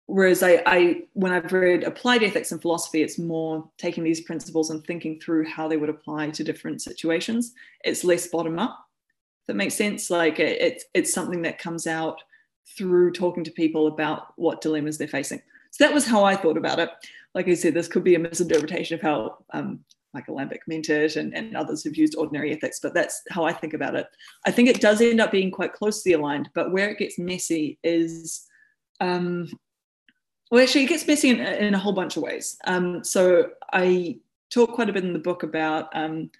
[0.07, 4.69] Whereas I, I when i've read applied ethics and philosophy it's more taking these principles
[4.69, 7.55] and thinking through how they would apply to different situations.
[7.85, 8.79] It's less bottom up.
[9.49, 10.11] That makes sense.
[10.11, 12.21] Like it, it's it's something that comes out
[12.77, 15.41] through talking to people about what dilemmas they're facing.
[15.71, 16.91] So that was how i thought about it.
[17.35, 19.81] Like i said this could be a misinterpretation of how um,
[20.15, 23.53] michael Lambek meant it and, and others have used ordinary ethics but that's how i
[23.53, 24.07] think about it.
[24.47, 27.79] I think it does end up being quite closely aligned but where it gets messy
[27.83, 28.47] is
[29.01, 29.49] um,
[30.51, 32.57] well actually it gets messy in, in a whole bunch of ways.
[32.67, 34.17] Um, so i
[34.51, 36.31] talk quite a bit in the book about um,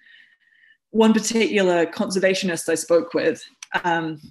[0.91, 3.43] one particular conservationist I spoke with
[3.83, 4.21] um,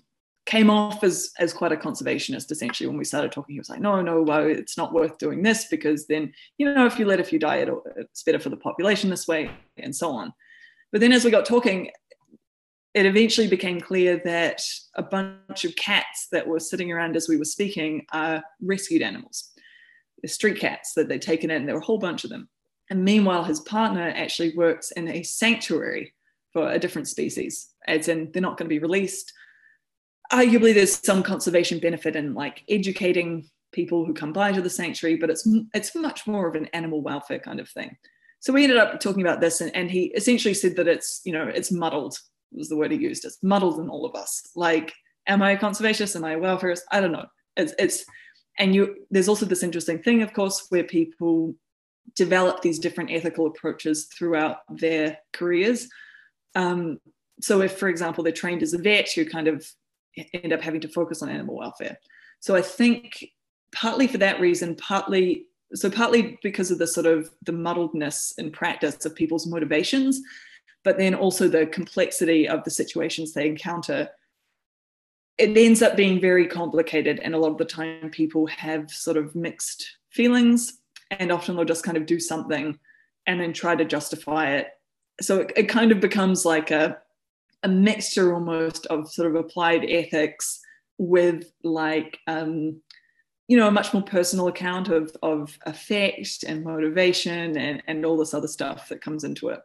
[0.47, 3.55] came off as as quite a conservationist essentially when we started talking.
[3.55, 6.87] He was like no no well, it's not worth doing this because then you know
[6.87, 10.11] if you let a few die it's better for the population this way and so
[10.11, 10.33] on.
[10.93, 11.91] But then as we got talking
[12.95, 14.63] it eventually became clear that
[14.95, 19.51] a bunch of cats that were sitting around as we were speaking are rescued animals.
[20.23, 21.67] They're street cats that they'd taken in.
[21.67, 22.49] There were a whole bunch of them.
[22.91, 26.15] And meanwhile his partner actually works in a sanctuary
[26.53, 29.33] for a different species, as in they're not going to be released.
[30.33, 35.17] Arguably, there's some conservation benefit in like educating people who come by to the sanctuary,
[35.17, 37.97] but it's it's much more of an animal welfare kind of thing.
[38.41, 41.33] So we ended up talking about this, and, and he essentially said that it's you
[41.33, 42.19] know it's muddled
[42.53, 43.25] was the word he used.
[43.25, 44.49] It's muddled in all of us.
[44.55, 44.93] Like,
[45.27, 46.17] am I a conservationist?
[46.17, 46.83] Am I a welfareist?
[46.91, 47.27] I don't know.
[47.57, 48.05] It's it's
[48.59, 51.55] and you there's also this interesting thing, of course, where people
[52.15, 55.89] develop these different ethical approaches throughout their careers.
[56.55, 57.01] Um,
[57.41, 59.67] so if, for example, they're trained as a vet, you kind of
[60.33, 61.99] end up having to focus on animal welfare.
[62.41, 63.25] So I think
[63.75, 68.51] partly for that reason, partly so partly because of the sort of the muddledness in
[68.51, 70.21] practice of people's motivations,
[70.85, 74.09] but then also the complexity of the situations they encounter.
[75.37, 79.17] It ends up being very complicated, and a lot of the time people have sort
[79.17, 80.79] of mixed feelings,
[81.11, 82.79] and often they'll just kind of do something
[83.27, 84.69] and then try to justify it.
[85.21, 86.99] So it, it kind of becomes like a
[87.65, 90.61] a mixture almost of sort of applied ethics
[90.99, 92.81] with like um,
[93.49, 98.17] you know a much more personal account of of affect and motivation and and all
[98.17, 99.61] this other stuff that comes into it.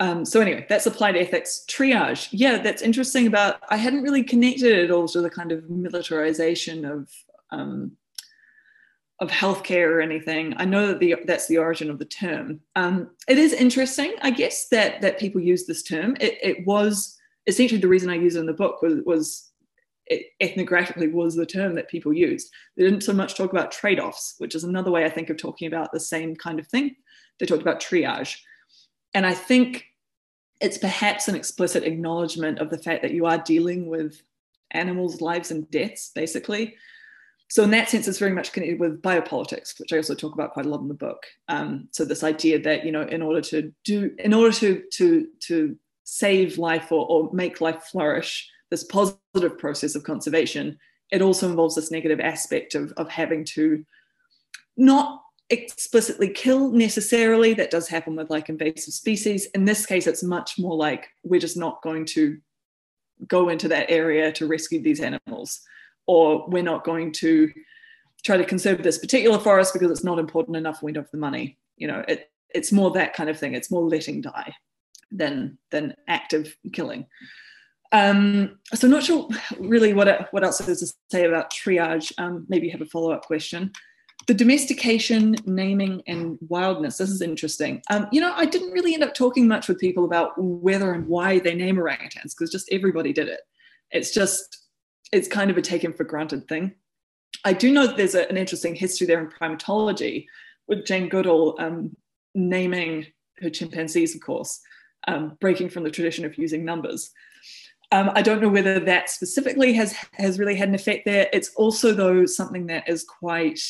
[0.00, 1.64] Um, so anyway that's applied ethics.
[1.68, 2.28] Triage.
[2.32, 6.84] Yeah that's interesting about i hadn't really connected it all to the kind of militarization
[6.84, 7.08] of
[7.50, 7.92] um,
[9.20, 13.10] of healthcare or anything i know that the that's the origin of the term um,
[13.28, 17.80] it is interesting i guess that that people use this term it, it was essentially
[17.80, 19.50] the reason i use it in the book was was
[20.42, 22.50] ethnographically was the term that people used.
[22.76, 25.36] They didn't so much talk about trade offs, which is another way I think of
[25.36, 26.96] talking about the same kind of thing.
[27.38, 28.36] They talked about triage.
[29.14, 29.86] And I think
[30.60, 34.22] it's perhaps an explicit acknowledgement of the fact that you are dealing with
[34.72, 36.74] animals' lives and deaths, basically.
[37.50, 40.52] So, in that sense, it's very much connected with biopolitics, which I also talk about
[40.52, 41.26] quite a lot in the book.
[41.48, 45.26] Um, so, this idea that you know, in order to do, in order to to
[45.40, 50.78] to save life or, or make life flourish, this positive process of conservation,
[51.10, 53.84] it also involves this negative aspect of, of having to
[54.76, 57.52] not explicitly kill necessarily.
[57.52, 59.46] That does happen with like invasive species.
[59.54, 62.38] In this case, it's much more like we're just not going to
[63.26, 65.60] go into that area to rescue these animals,
[66.10, 67.32] or we're not going to
[68.24, 70.82] try to conserve this particular forest because it's not important enough.
[70.82, 71.56] We don't have the money.
[71.76, 73.54] You know, it, it's more that kind of thing.
[73.54, 74.52] It's more letting die
[75.12, 77.06] than than active killing.
[77.92, 79.28] Um, so I'm not sure
[79.60, 82.12] really what, what else there is to say about triage.
[82.18, 83.72] Um, maybe you have a follow-up question.
[84.26, 86.98] The domestication, naming, and wildness.
[86.98, 87.82] This is interesting.
[87.90, 91.06] Um, you know, I didn't really end up talking much with people about whether and
[91.06, 93.40] why they name orangutans because just everybody did it.
[93.90, 94.69] It's just,
[95.12, 96.72] it's kind of a taken for granted thing.
[97.44, 100.26] I do know that there's a, an interesting history there in primatology
[100.68, 101.96] with Jane Goodall um,
[102.34, 103.06] naming
[103.40, 104.60] her chimpanzees, of course,
[105.08, 107.10] um, breaking from the tradition of using numbers.
[107.92, 111.28] Um, I don't know whether that specifically has has really had an effect there.
[111.32, 113.60] It's also though something that is quite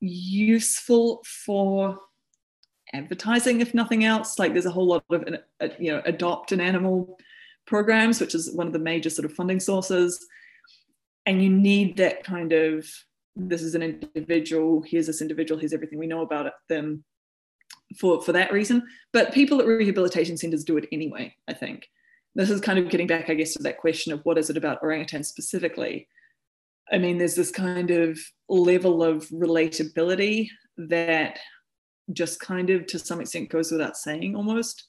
[0.00, 1.98] useful for
[2.92, 4.38] advertising, if nothing else.
[4.38, 5.24] Like there's a whole lot of
[5.60, 7.18] uh, you know adopt an animal
[7.68, 10.26] programs, which is one of the major sort of funding sources,
[11.26, 12.86] and you need that kind of
[13.36, 14.82] this is an individual.
[14.82, 15.60] Here's this individual.
[15.60, 17.04] Here's everything we know about them
[17.98, 18.82] for for that reason.
[19.12, 21.34] But people at rehabilitation centers do it anyway.
[21.46, 21.88] I think
[22.34, 24.56] this is kind of getting back, I guess, to that question of what is it
[24.56, 26.08] about orangutan specifically.
[26.90, 31.38] I mean, there's this kind of level of relatability that
[32.12, 34.86] just kind of to some extent goes without saying almost.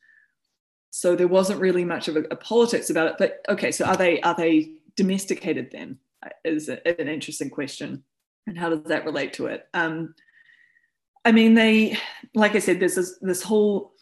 [0.92, 3.16] So there wasn't really much of a, a politics about it.
[3.18, 6.00] But okay, so are they are they domesticated then?
[6.44, 8.04] Is an interesting question,
[8.48, 9.68] and how does that relate to it?
[9.74, 10.16] Um,
[11.26, 11.98] I mean, they,
[12.34, 13.94] like I said, there's this, this whole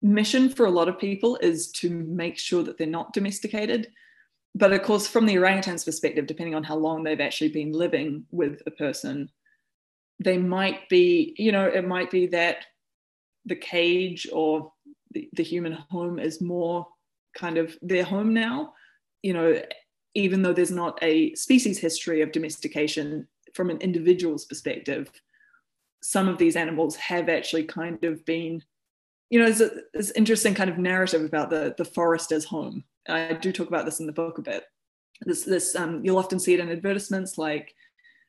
[0.00, 3.90] mission for a lot of people is to make sure that they're not domesticated.
[4.54, 8.26] But of course, from the orangutan's perspective, depending on how long they've actually been living
[8.30, 9.30] with a person,
[10.18, 12.66] they might be, you know, it might be that
[13.44, 14.72] the cage or
[15.12, 16.86] the, human home is more
[17.36, 18.74] kind of their home now.
[19.22, 19.62] You know,
[20.14, 25.10] even though there's not a species history of domestication from an individual's perspective,
[26.02, 28.62] some of these animals have actually kind of been
[29.32, 32.84] you know, there's this interesting kind of narrative about the the forest as home.
[33.08, 34.64] I do talk about this in the book a bit.
[35.22, 37.74] This this um, you'll often see it in advertisements like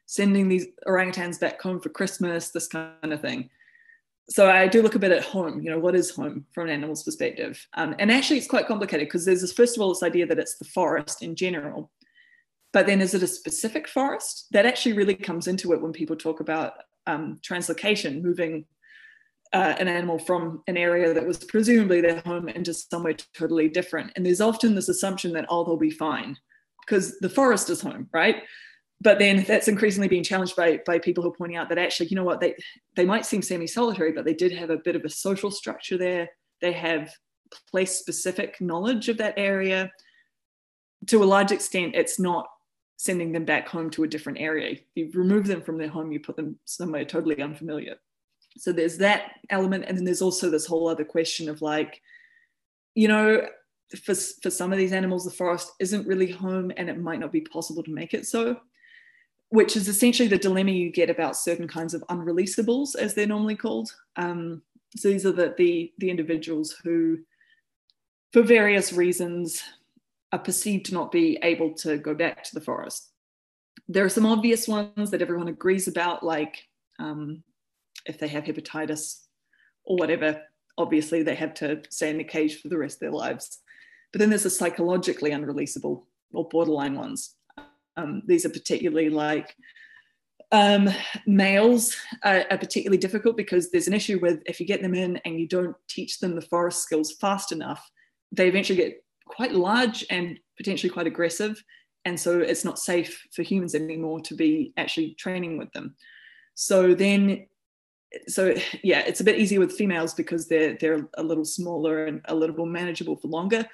[0.06, 3.50] sending these orangutans back home for Christmas, this kind of thing.
[4.30, 5.62] So I do look a bit at home.
[5.62, 7.66] You know, what is home from an animal's perspective?
[7.74, 10.40] Um, and actually, it's quite complicated because there's this first of all this idea that
[10.40, 11.92] it's the forest in general,
[12.72, 14.48] but then is it a specific forest?
[14.52, 16.74] That actually really comes into it when people talk about
[17.06, 18.66] um, translocation, moving
[19.54, 24.12] uh, an animal from an area that was presumably their home into somewhere totally different.
[24.16, 26.38] And there's often this assumption that, oh, they'll be fine
[26.86, 28.44] because the forest is home, right?
[29.04, 32.08] But then that's increasingly being challenged by, by people who are pointing out that actually,
[32.08, 32.56] you know what, they,
[32.96, 35.98] they might seem semi solitary, but they did have a bit of a social structure
[35.98, 36.30] there.
[36.62, 37.12] They have
[37.70, 39.92] place specific knowledge of that area.
[41.08, 42.48] To a large extent, it's not
[42.98, 44.78] sending them back home to a different area.
[44.96, 47.98] You remove them from their home, you put them somewhere totally unfamiliar
[48.58, 52.02] so there's that element and then there's also this whole other question of like
[52.96, 53.46] you know
[54.04, 57.32] for, for some of these animals the forest isn't really home and it might not
[57.32, 58.58] be possible to make it so
[59.54, 63.56] which is essentially the dilemma you get about certain kinds of unreleasables as they're normally
[63.56, 64.62] called um,
[64.96, 67.18] so these are the, the the individuals who
[68.34, 69.62] for various reasons,
[70.32, 73.12] are perceived to not be able to go back to the forest.
[73.88, 77.44] There are some obvious ones that everyone agrees about, like um,
[78.08, 79.20] if they have hepatitis
[79.86, 80.42] or whatever,
[80.80, 83.60] obviously they have to stay in the cage for the rest of their lives.
[84.12, 87.36] But then there's the psychologically unreleasable or borderline ones.
[87.98, 89.56] Um, these are particularly like
[90.52, 90.90] um,
[91.26, 95.18] males are, are, particularly difficult because there's an issue with if you get them in
[95.26, 97.90] and you don't teach them the forest skills fast enough,
[98.32, 101.62] they eventually get quite large and potentially quite aggressive.
[102.06, 105.96] And so it's not safe for humans anymore to be actually training with them.
[106.54, 107.48] So then,
[108.28, 112.22] so yeah, it's a bit easier with females because they're they're a little smaller and
[112.26, 113.66] a little more manageable for longer.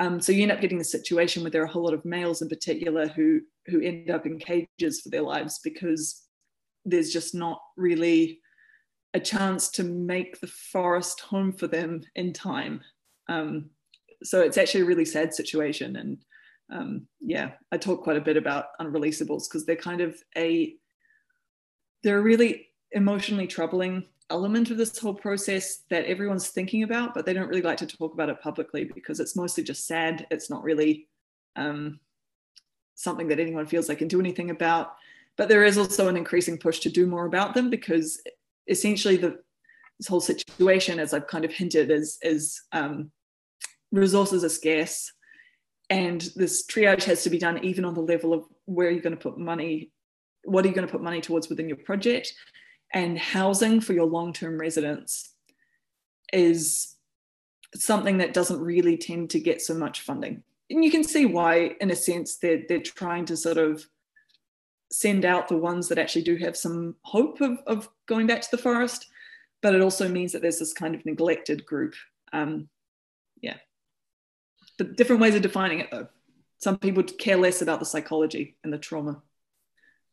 [0.00, 2.04] Um, so you end up getting the situation where there are a whole lot of
[2.06, 6.22] males in particular who who end up in cages for their lives because
[6.86, 8.40] there's just not really
[9.12, 12.80] a chance to make the forest home for them in time.
[13.28, 13.70] Um,
[14.22, 15.96] so it's actually a really sad situation.
[15.96, 16.24] And
[16.72, 20.74] um, yeah, I talk quite a bit about unreleasables because they're kind of a
[22.02, 27.26] they're a really emotionally troubling element of this whole process that everyone's thinking about, but
[27.26, 30.26] they don't really like to talk about it publicly because it's mostly just sad.
[30.30, 31.08] It's not really
[31.56, 32.00] um,
[32.94, 34.94] something that anyone feels they can do anything about.
[35.36, 38.20] But there is also an increasing push to do more about them because
[38.66, 39.40] essentially the
[39.98, 43.10] this whole situation, as I've kind of hinted, is is um,
[43.92, 45.12] resources are scarce,
[45.90, 49.16] and this triage has to be done even on the level of where you're going
[49.16, 49.92] to put money,
[50.44, 52.32] what are you going to put money towards within your project,
[52.92, 55.32] and housing for your long-term residents
[56.32, 56.96] is
[57.74, 60.42] something that doesn't really tend to get so much funding.
[60.70, 63.84] And you can see why, in a sense, they're, they're trying to sort of
[64.92, 68.50] send out the ones that actually do have some hope of, of going back to
[68.50, 69.06] the forest.
[69.62, 71.94] But it also means that there's this kind of neglected group.
[72.32, 72.68] Um,
[73.40, 73.56] yeah.
[74.78, 76.08] But different ways of defining it, though.
[76.58, 79.22] Some people care less about the psychology and the trauma.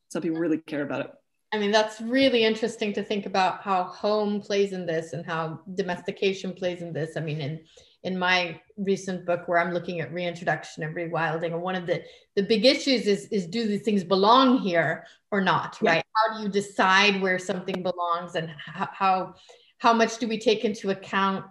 [0.09, 1.11] Some people really care about it.
[1.54, 5.62] I mean, that's really interesting to think about how home plays in this and how
[5.76, 7.16] domestication plays in this.
[7.16, 7.62] I mean, in
[8.04, 12.04] in my recent book where I'm looking at reintroduction and rewilding, and one of the
[12.36, 15.91] the big issues is is do these things belong here or not, yeah.
[15.91, 16.04] right?
[16.16, 19.36] How do you decide where something belongs, and how, how
[19.78, 21.45] how much do we take into account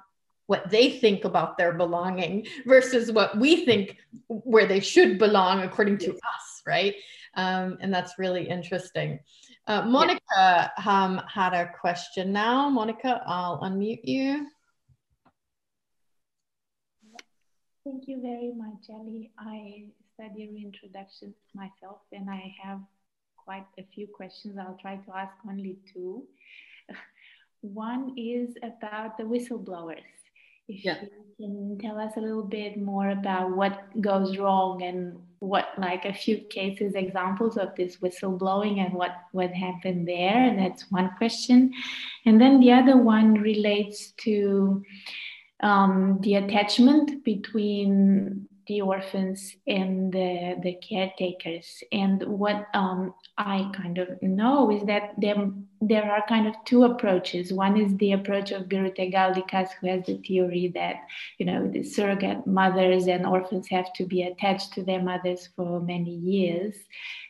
[0.46, 3.96] what they think about their belonging versus what we think
[4.28, 6.94] where they should belong according to us, right?
[7.34, 9.20] Um, and that's really interesting.
[9.66, 10.68] Uh, Monica yeah.
[10.86, 12.68] um, had a question now.
[12.70, 14.46] Monica, I'll unmute you.
[17.84, 19.28] Thank you very much, Ally.
[19.38, 22.80] I study reintroduction myself and I have
[23.36, 24.56] quite a few questions.
[24.58, 26.24] I'll try to ask only two.
[27.60, 30.02] One is about the whistleblowers.
[30.68, 31.00] If yeah.
[31.02, 36.04] you can tell us a little bit more about what goes wrong and what like
[36.04, 40.44] a few cases examples of this whistleblowing and what what happened there.
[40.44, 41.72] And that's one question.
[42.24, 44.82] And then the other one relates to
[45.60, 51.82] um, the attachment between the orphans and the, the caretakers.
[51.92, 55.50] And what um, I kind of know is that there,
[55.80, 57.52] there are kind of two approaches.
[57.52, 60.96] One is the approach of Birute Galdikas, who has the theory that,
[61.38, 65.80] you know, the surrogate mothers and orphans have to be attached to their mothers for
[65.80, 66.74] many years.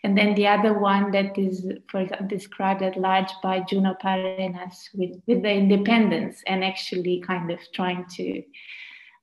[0.05, 4.89] And then the other one that is, for example, described at large by Juno Parreñas
[4.95, 8.43] with, with the independence and actually kind of trying to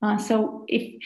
[0.03, 1.01] uh, so if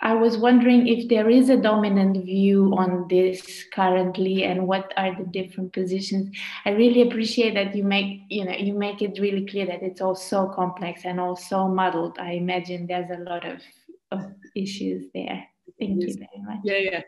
[0.00, 5.16] I was wondering if there is a dominant view on this currently and what are
[5.16, 6.36] the different positions.
[6.64, 10.00] I really appreciate that you make, you know, you make it really clear that it's
[10.00, 12.16] all so complex and all so muddled.
[12.20, 13.60] I imagine there's a lot of,
[14.12, 15.44] of issues there.
[15.80, 16.60] Thank you very much.
[16.62, 17.02] Yeah, yeah.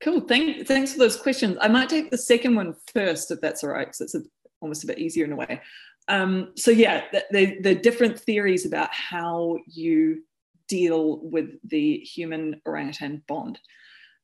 [0.00, 0.20] Cool.
[0.20, 1.56] Thank, thanks for those questions.
[1.60, 4.22] I might take the second one first, if that's all right, because it's a,
[4.60, 5.60] almost a bit easier in a way.
[6.06, 10.22] Um, so yeah, the, the, the different theories about how you
[10.68, 13.58] deal with the human orangutan bond.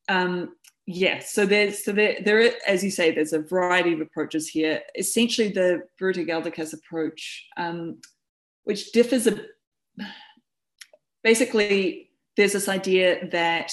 [0.08, 4.00] Um, yes, so there's so there, there are, as you say, there's a variety of
[4.00, 4.80] approaches here.
[4.96, 7.98] Essentially, the Birute Galdikas approach, um,
[8.64, 9.40] which differs a
[11.22, 13.72] basically there's this idea that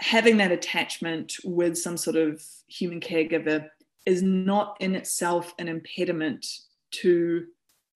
[0.00, 3.68] having that attachment with some sort of human caregiver
[4.04, 6.44] is not in itself an impediment
[6.90, 7.46] to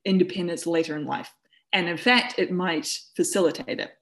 [0.04, 1.32] independence later in life.
[1.76, 3.92] And in fact, it might facilitate it.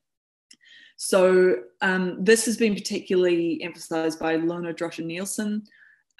[0.96, 5.64] So um, this has been particularly emphasized by Lone Drøscher Nielsen,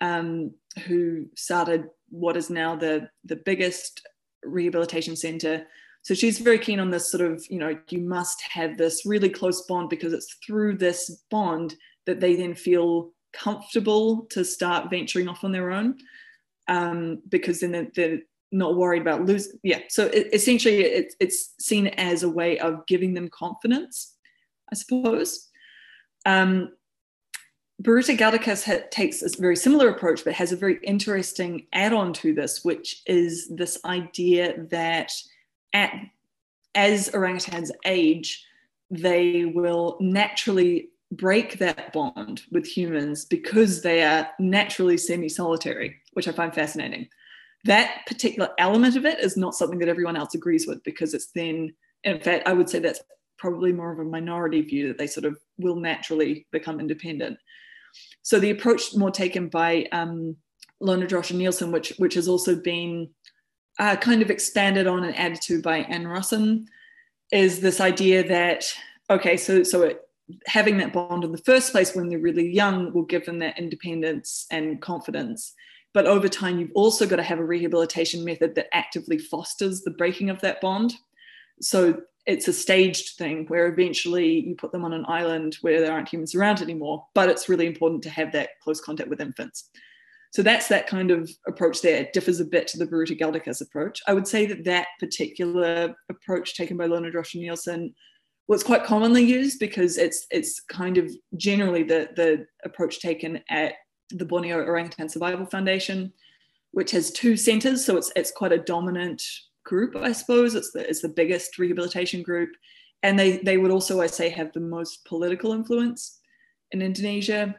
[0.00, 0.50] um,
[0.84, 3.92] who started what is now the, the biggest
[4.42, 5.66] rehabilitation center
[6.04, 9.30] So she's very keen on this sort of, you know, you must have this really
[9.30, 15.28] close bond because it's through this bond that they then feel comfortable to start venturing
[15.28, 15.96] off on their own.
[16.68, 18.18] Um, because then they're, they're,
[18.54, 19.58] not worried about losing.
[19.62, 19.80] Yeah.
[19.88, 24.14] So it, essentially, it, it's seen as a way of giving them confidence,
[24.72, 25.48] I suppose.
[26.24, 26.70] Um,
[27.82, 32.32] Birute Galdikas takes a very similar approach, but has a very interesting add on to
[32.32, 35.12] this, which is this idea that
[35.72, 35.92] at,
[36.76, 38.46] as orangutans age,
[38.90, 46.28] they will naturally break that bond with humans because they are naturally semi solitary, which
[46.28, 47.08] I find fascinating.
[47.64, 51.30] That particular element of it is not something that everyone else agrees with because it's
[51.34, 53.00] then, in fact, I would say that's
[53.38, 57.38] probably more of a minority view that they sort of will naturally become independent.
[58.22, 60.36] So the approach more taken by um,
[60.80, 63.08] Lone Drøscher Nielsen, which which has also been
[63.78, 66.66] uh, kind of expanded on and added to by Anne Russon,
[67.32, 68.64] is this idea that
[69.10, 70.00] okay, so so it,
[70.46, 73.58] having that bond in the first place when they're really young will give them that
[73.58, 75.54] independence and confidence.
[75.94, 79.92] But over time, you've also got to have a rehabilitation method that actively fosters the
[79.92, 80.94] breaking of that bond.
[81.60, 85.92] So it's a staged thing where eventually you put them on an island where there
[85.92, 87.06] aren't humans around anymore.
[87.14, 89.70] But it's really important to have that close contact with infants.
[90.32, 91.98] So that's that kind of approach there.
[91.98, 94.02] It differs a bit to the Birute Galdikas approach.
[94.08, 97.94] I would say that that particular approach taken by Lone Drøscher Nielsen
[98.48, 103.74] was quite commonly used because it's it's kind of generally the, the approach taken at
[104.10, 106.12] the Borneo Orangutan Survival Foundation,
[106.72, 107.84] which has two centers.
[107.84, 109.22] So it's, it's quite a dominant
[109.64, 110.54] group, I suppose.
[110.54, 112.50] It's the, it's the biggest rehabilitation group.
[113.02, 116.20] And they, they would also, I say, have the most political influence
[116.72, 117.54] in Indonesia.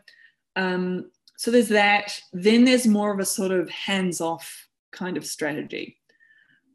[0.55, 2.19] Um, so there's that.
[2.33, 5.97] Then there's more of a sort of hands off kind of strategy,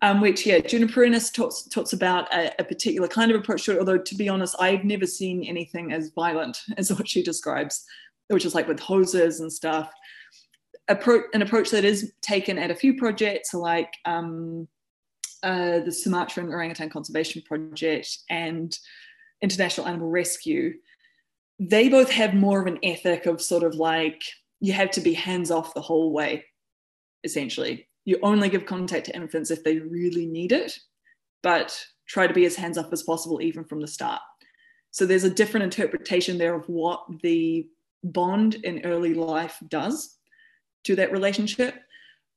[0.03, 3.73] um, which, yeah, Juno Parreñas talks, talks about a, a, particular kind of approach to
[3.73, 3.79] it.
[3.79, 7.85] Although, to be honest, I've never seen anything as violent as what she describes,
[8.31, 9.93] which is like with hoses and stuff.
[10.89, 14.67] Appro- an approach that is taken at a few projects like um,
[15.43, 18.77] uh, the Sumatran Orangutan Conservation Project and
[19.43, 20.75] International Animal Rescue,
[21.59, 24.23] they both have more of an ethic of sort of like
[24.61, 26.45] you have to be hands off the whole way,
[27.25, 27.89] essentially.
[28.05, 30.79] You only give contact to infants if they really need it,
[31.43, 34.21] but try to be as hands off as possible even from the start.
[34.91, 37.69] So there's a different interpretation there of what the
[38.03, 40.17] bond in early life does
[40.85, 41.75] to that relationship.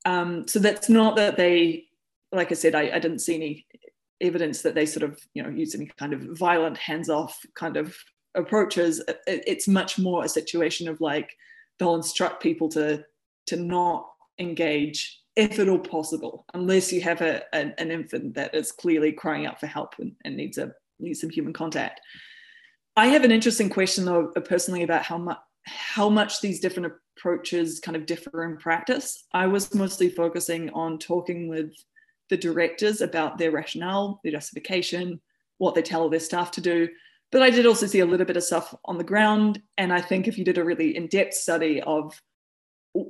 [0.04, 1.86] Um, so that's not that they
[2.34, 3.66] like I said, I, I didn't see any
[4.20, 7.96] evidence that they sort of, you know, use any kind of violent, hands-off kind of
[8.34, 9.00] approaches.
[9.08, 11.30] It, it's much more a situation of like
[11.78, 13.04] they'll instruct people to
[13.46, 14.08] to not
[14.38, 19.12] engage if at all possible, unless you have a, an, an infant that is clearly
[19.12, 22.00] crying out for help and, and needs a needs some human contact.
[22.96, 27.80] I have an interesting question though personally about how much how much these different approaches
[27.80, 29.24] kind of differ in practice.
[29.32, 31.72] I was mostly focusing on talking with
[32.30, 35.20] the directors about their rationale, their justification,
[35.58, 36.88] what they tell their staff to do.
[37.32, 39.60] But I did also see a little bit of stuff on the ground.
[39.78, 42.20] And I think if you did a really in depth study of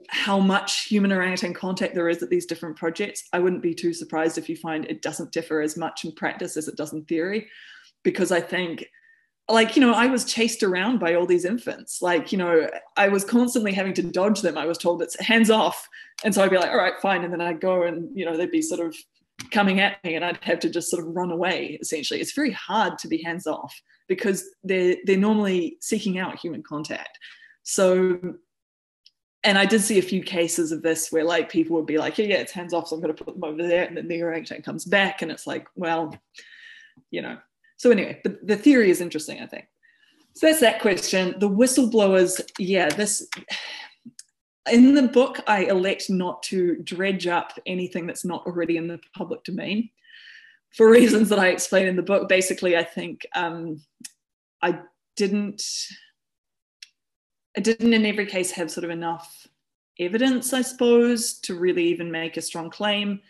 [0.08, 3.92] how much human orangutan contact there is at these different projects, I wouldn't be too
[3.92, 7.04] surprised if you find it doesn't differ as much in practice as it does in
[7.04, 7.48] theory.
[8.02, 8.86] Because I think
[9.48, 12.00] like you know i was chased around by all these infants.
[12.00, 14.56] Like you know i was constantly having to dodge them.
[14.56, 15.88] I was told it's hands off.
[16.24, 17.24] And so i'd be like all right fine.
[17.24, 18.96] And then i'd go and you know they'd be sort of
[19.50, 22.20] coming at me and i'd have to just sort of run away essentially.
[22.20, 23.74] It's very hard to be hands off
[24.08, 27.18] because they're they're normally seeking out human contact.
[27.62, 28.18] So
[29.44, 32.16] and I did see a few cases of this where like people would be like,
[32.16, 34.08] yeah, yeah, it's hands off, so I'm going to put them over there, and then
[34.08, 36.16] the orangutan comes back, and it's like, well,
[37.10, 37.36] you know,
[37.76, 39.66] so anyway, but the theory is interesting, I think.
[40.34, 41.34] So that's that question.
[41.38, 43.28] The whistleblowers, yeah, this
[44.70, 48.98] in the book, I elect not to dredge up anything that's not already in the
[49.16, 49.90] public domain
[50.72, 52.28] for reasons that I explain in the book.
[52.28, 53.82] Basically, I think um,
[54.62, 54.80] I
[55.16, 55.62] didn't,
[57.56, 59.46] I didn't in every case have sort of enough
[60.00, 63.20] evidence, I suppose, to really even make a strong claim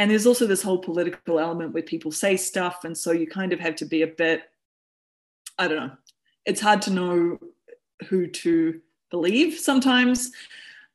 [0.00, 3.52] and there's also this whole political element where people say stuff and so you kind
[3.52, 4.42] of have to be a bit
[5.58, 5.92] i don't know.
[6.46, 7.38] It's hard to know
[8.08, 8.80] who to
[9.10, 10.32] believe sometimes.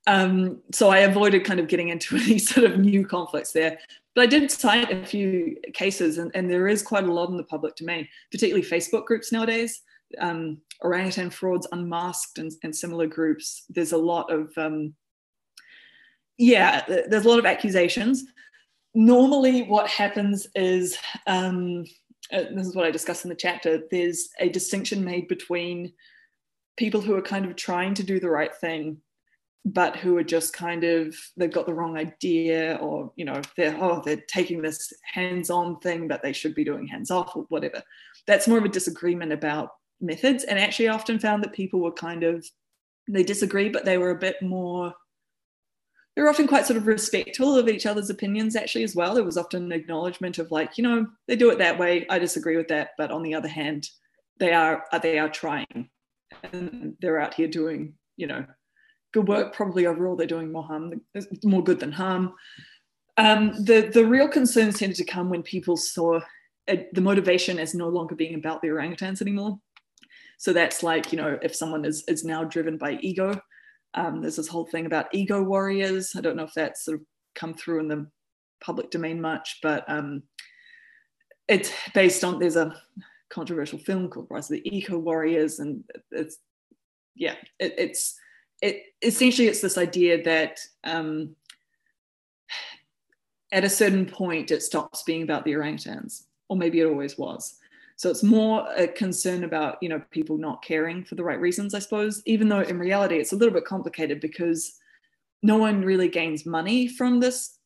[0.08, 3.78] Um, so i avoided kind of getting into any sort of new conflicts there.
[4.16, 7.38] But i did cite a few cases and, and there is quite a lot in
[7.38, 9.82] the public domain particularly facebook groups nowadays.
[10.20, 13.66] Um, orangutan frauds unmasked and, and, similar groups.
[13.70, 14.96] There's a lot of um,
[16.38, 18.26] yeah there's a lot of accusations
[18.96, 21.86] normally, what happens is um,
[22.32, 23.84] uh, this is what I discussed in the chapter.
[23.92, 25.94] There's a distinction made between
[26.78, 28.98] people who are kind of trying to do the right thing
[29.66, 33.76] but who are just kind of they've got the wrong idea or you know they're
[33.82, 37.82] oh they're taking this hands-on thing but they should be doing hands-off or whatever
[38.28, 39.70] that's more of a disagreement about
[40.00, 42.46] methods and actually often found that people were kind of
[43.10, 44.94] they disagree but they were a bit more
[46.16, 49.38] they're often quite sort of respectful of each other's opinions actually as well there was
[49.38, 52.92] often acknowledgement of like you know they do it that way i disagree with that
[52.98, 53.90] but on the other hand
[54.40, 55.90] they are they are trying
[56.52, 58.46] and they're out here doing you know
[59.16, 59.54] good work.
[59.54, 61.02] Probably overall, they're doing more harm,
[61.44, 62.34] more good than harm.
[63.18, 66.20] Um, the the real concerns tended to come when people saw
[66.68, 69.58] uh, the motivation as no longer being about the orangutans anymore.
[70.38, 73.40] So that's like you know if someone is is now driven by ego.
[73.96, 76.14] Um, there's this whole thing about ego warriors.
[76.16, 78.08] I don't know if that's sort of come through in the
[78.62, 80.24] public domain much, but um,
[81.48, 82.76] it's based on there's a
[83.30, 86.38] controversial film called Rise of the Eco Warriors, and it's
[87.16, 88.20] yeah, it, it's
[88.62, 91.36] it essentially it's this idea that um,
[93.52, 97.58] at a certain point it stops being about the orangutans, or maybe it always was.
[97.98, 101.74] So it's more a concern about you know people not caring for the right reasons,
[101.74, 102.22] I suppose.
[102.26, 104.74] Even though in reality it's a little bit complicated because
[105.44, 107.58] no one really gains money from this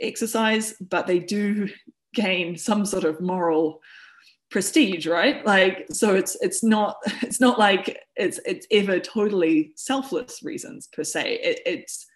[0.00, 1.68] exercise, but they do
[2.14, 3.80] gain some sort of moral
[4.50, 10.42] prestige right like so it's it's not it's not like it's it's ever totally selfless
[10.42, 12.06] reasons per se it, it's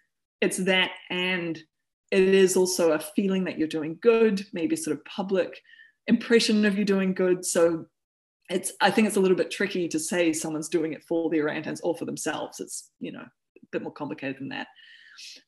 [0.41, 1.59] it's that and
[2.11, 5.61] it is also a feeling that you're doing good maybe sort of public
[6.07, 7.45] impression of you doing good.
[7.45, 7.85] So
[8.49, 11.37] it's i think it's a little bit tricky to say someone's doing it for the
[11.37, 12.59] orangutans or for themselves.
[12.59, 14.67] It's you know a bit more complicated than that.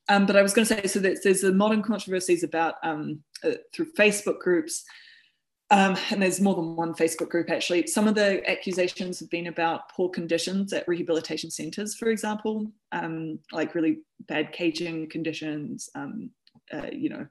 [0.08, 3.22] Um, but i was going to say so there's, there's a modern controversies about um,
[3.44, 4.84] uh, through facebook groups.
[5.68, 7.88] Um, and there's more than one Facebook group actually.
[7.88, 13.40] Some of the accusations have been about poor conditions at rehabilitation centres, for example, um,
[13.50, 13.98] like really
[14.28, 16.30] bad caging conditions, um,
[16.72, 17.26] uh, you know,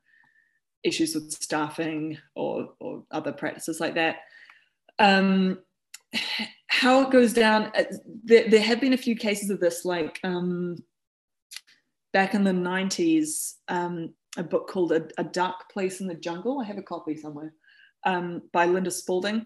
[0.86, 4.17] issues with staffing or, or other practices like that.
[4.99, 5.59] Um,
[6.67, 7.83] how it goes down, uh,
[8.23, 10.77] there, there, have been a few cases of this, like um,
[12.13, 16.59] back in the 90s, um, a book called a, a Dark Place in the Jungle.
[16.59, 17.53] I have a copy somewhere
[18.05, 19.45] um, by Linda Spalding,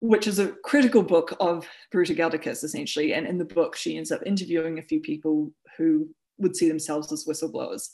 [0.00, 3.14] which is a critical book of Birute Galdikas, essentially.
[3.14, 7.12] And in the book, she ends up interviewing a few people who would see themselves
[7.12, 7.90] as whistleblowers.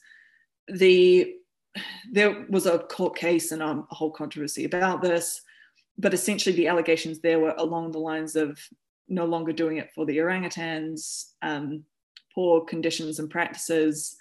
[0.68, 1.34] The
[2.10, 5.40] there was a court case and a whole controversy about this,
[5.98, 8.58] but essentially the allegations there were along the lines of
[9.08, 11.84] no longer doing it for the orangutans, um,
[12.34, 14.16] poor conditions and practices,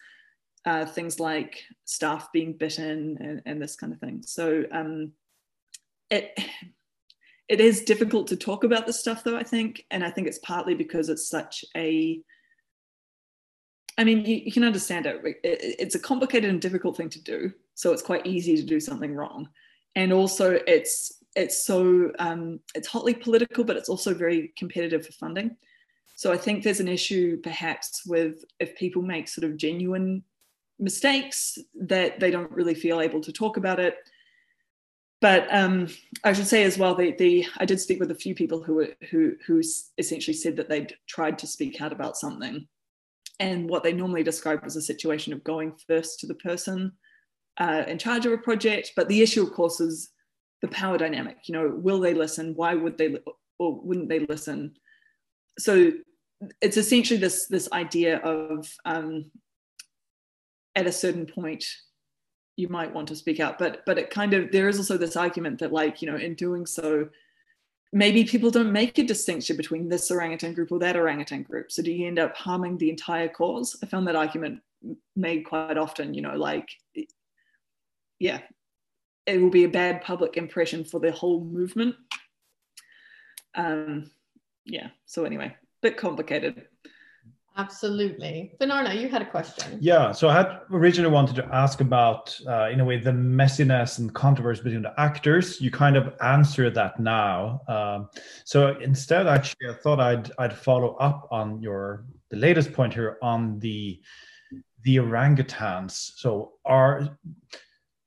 [0.66, 4.22] uh, things like staff being bitten and, and, this kind of thing.
[4.26, 5.12] So um,
[6.10, 6.40] it
[7.50, 10.40] it is difficult to talk about this stuff though i think and i think it's
[10.40, 12.20] partly because it's such a
[13.98, 15.22] i mean you, you can understand it.
[15.24, 18.80] it it's a complicated and difficult thing to do so it's quite easy to do
[18.80, 19.50] something wrong.
[19.96, 25.14] And also it's it's so um, it's hotly political but it's also very competitive for
[25.14, 25.56] funding.
[26.16, 30.24] So i think there's an issue perhaps with if people make sort of genuine
[30.80, 33.96] mistakes that they don't really feel able to talk about it.
[35.22, 35.88] But um,
[36.26, 38.74] I should say as well, the, the I did speak with a few people who
[38.76, 39.62] were, who who
[39.98, 42.68] essentially said that they'd tried to speak out about something,
[43.40, 46.92] and what they normally describe as a situation of going first to the person
[47.58, 48.92] uh, in charge of a project.
[48.96, 50.10] But the issue, of course, is
[50.62, 51.38] the power dynamic.
[51.46, 52.54] You know, will they listen?
[52.56, 53.18] Why would they
[53.60, 54.76] or wouldn't they listen?
[55.60, 55.92] So
[56.62, 59.32] it's essentially this this idea of um,
[60.76, 61.66] at a certain point
[62.56, 65.16] you might want to speak out but but it kind of there is also this
[65.16, 67.08] argument that like you know in doing so
[67.94, 71.72] maybe people don't make a distinction between this orangutan group or that orangutan group.
[71.72, 73.78] So do you end up harming the entire cause?
[73.82, 74.62] I found that argument
[75.16, 76.68] made quite often you know like
[78.20, 78.42] yeah
[79.26, 81.96] it will be a bad public impression for the whole movement.
[83.56, 84.12] Um
[84.66, 86.68] yeah so anyway bit complicated
[87.56, 88.52] Absolutely.
[88.60, 89.78] Vinarna, you had a question.
[89.80, 94.00] Yeah, so I had originally wanted to ask about, uh, in a way, the messiness
[94.00, 95.62] and controversy between the actors.
[95.62, 97.62] You kind of answered that now.
[97.68, 98.10] Um,
[98.44, 103.18] so instead, actually, I thought I'd I'd follow up on your the latest point here
[103.22, 104.02] on the
[104.84, 105.92] the orangutans.
[106.16, 107.18] So are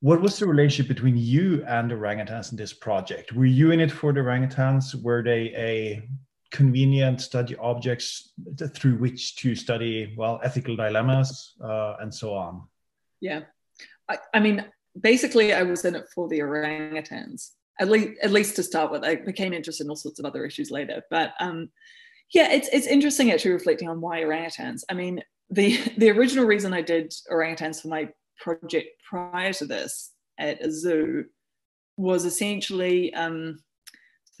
[0.01, 3.33] what was the relationship between you and orangutans in this project?
[3.33, 5.01] Were you in it for the orangutans?
[5.01, 6.07] Were they a
[6.51, 8.31] convenient study objects
[8.73, 12.63] through which to study well ethical dilemmas uh, and so on
[13.19, 13.41] yeah
[14.09, 14.65] I, I, mean
[15.01, 17.51] basically, I was in it for the orangutans.
[17.79, 20.45] At least, at least to start with, I became interested in all sorts of other
[20.45, 21.03] issues later.
[21.11, 21.69] But um,
[22.33, 24.83] yeah, it's it's interesting actually reflecting on why orangutans.
[24.89, 30.11] I mean, the the original reason I did orangutans for my project prior to this
[30.39, 31.25] at a zoo
[31.97, 33.59] was essentially um,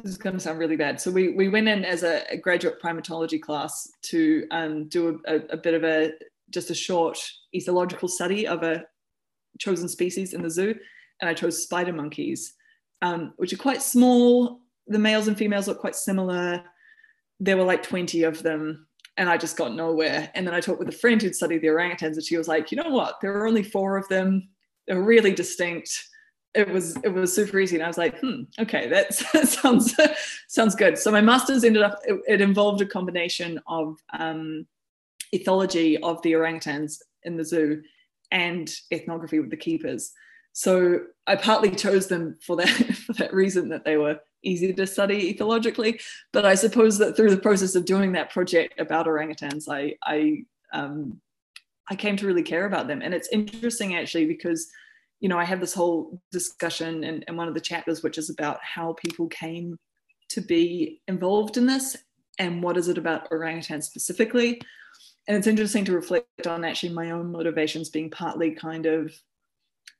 [0.03, 1.01] this is going to sound really bad.
[1.01, 5.57] So we we went in as a, graduate primatology class to um, do a, a,
[5.57, 6.11] bit of a
[6.51, 7.17] just a short
[7.55, 8.83] ethological study of a
[9.59, 10.75] chosen species in the zoo,
[11.21, 12.53] and I chose spider monkeys,
[13.01, 14.61] um, which are quite small.
[14.87, 16.63] The males and females look quite similar.
[17.39, 18.87] There were like 20 of them,
[19.17, 20.31] and I just got nowhere.
[20.35, 22.71] And then I talked with a friend who'd studied the orangutans, and she was like,
[22.71, 23.15] you know what?
[23.21, 24.47] There are only four of them.
[24.87, 26.07] They're really distinct
[26.57, 27.75] it was it was super easy.
[27.75, 29.13] And i was like hmm okay that
[29.47, 29.95] sounds
[30.47, 30.97] sounds good.
[30.97, 34.65] So my master's ended up it, it involved a combination of um,
[35.33, 37.83] ethology of the orangutans in the zoo
[38.31, 40.11] and ethnography with the keepers.
[40.53, 42.69] So i partly chose them for that
[43.05, 46.01] for that reason that they were easy to study ethologically.
[46.33, 50.43] But i suppose that through the process of doing that project about orangutans i i
[50.73, 51.21] um,
[51.89, 53.03] i came to really care about them.
[53.03, 54.71] And it's interesting actually because
[55.19, 58.29] you know, I have this whole discussion in, in one of the chapters, which is
[58.29, 59.77] about how people came
[60.29, 61.97] to be involved in this
[62.39, 64.61] and what is it about orangutan specifically.
[65.27, 69.13] And it's interesting to reflect on actually my own motivations being partly kind of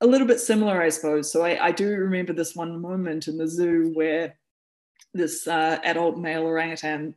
[0.01, 1.31] a little bit similar, I suppose.
[1.31, 4.37] So I, I do remember this one moment in the zoo where
[5.13, 7.15] this uh, adult male orangutan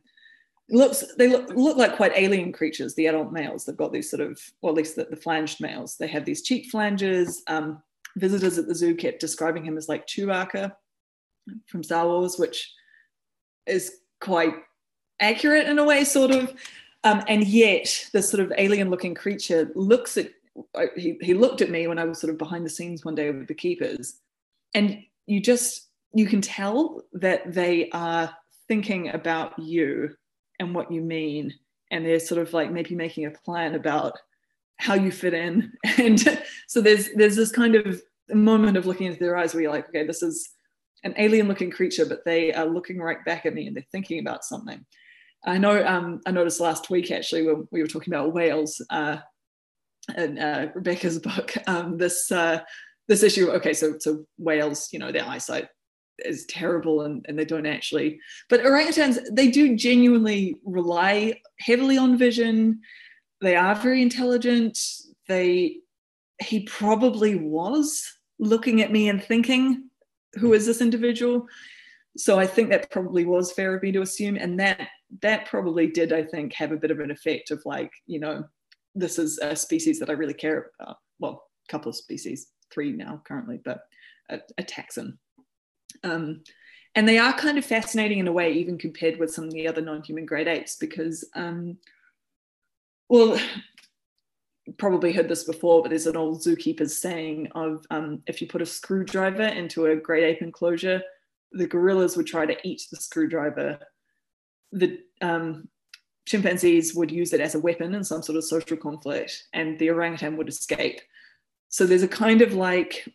[0.69, 4.21] looks they look, look like quite alien creatures the adult males they've got these sort
[4.21, 7.81] of well at least the, the flanged males they have these cheek flanges um,
[8.15, 10.73] visitors at the zoo kept describing him as like Chewbacca
[11.67, 12.71] from Star Wars, which
[13.65, 14.53] is quite
[15.19, 16.53] accurate in a way, sort of.
[17.03, 20.29] Um, and yet, this sort of alien looking creature looks at,
[20.95, 23.31] he, he looked at me when I was sort of behind the scenes one day
[23.31, 24.19] with the keepers.
[24.73, 28.35] And you just, you can tell that they are
[28.67, 30.15] thinking about you
[30.59, 31.53] and what you mean.
[31.89, 34.17] And they're sort of like maybe making a plan about
[34.81, 35.71] how you fit in.
[35.97, 36.19] And
[36.67, 38.01] so there's there's this kind of
[38.33, 40.51] moment of looking into their eyes where you're like okay this is
[41.03, 44.19] an alien looking creature but they are looking right back at me and they're thinking
[44.19, 44.85] about something.
[45.43, 49.17] I know um, i noticed last week actually when we were talking about whales uh,
[50.17, 52.59] in uh, rebecca's book um, this uh,
[53.07, 55.67] this issue okay so so whales you know their eyesight
[56.23, 58.19] is terrible and, and they don't actually
[58.49, 62.79] but orangutans they do genuinely rely heavily on vision
[63.41, 64.77] they are very intelligent.
[65.27, 65.77] They
[66.41, 68.03] he probably was
[68.39, 69.89] looking at me and thinking,
[70.35, 71.45] who is this individual?
[72.17, 74.37] So I think that probably was fair of me to assume.
[74.37, 74.87] And that
[75.21, 78.45] that probably did, I think, have a bit of an effect of like, you know,
[78.95, 80.97] this is a species that I really care about.
[81.19, 83.81] Well, a couple of species, three now currently, but
[84.29, 85.17] a, a taxon.
[86.03, 86.43] Um,
[86.95, 89.67] and they are kind of fascinating in a way, even compared with some of the
[89.67, 91.77] other non-human great apes, because um,
[93.11, 93.37] well,
[94.77, 98.61] probably heard this before, but there's an old zookeeper's saying of um, if you put
[98.61, 101.01] a screwdriver into a great ape enclosure,
[101.51, 103.79] the gorillas would try to eat the screwdriver.
[104.71, 105.67] The um,
[106.25, 109.89] chimpanzees would use it as a weapon in some sort of social conflict, and the
[109.89, 111.01] orangutan would escape.
[111.67, 113.09] So there's a kind of like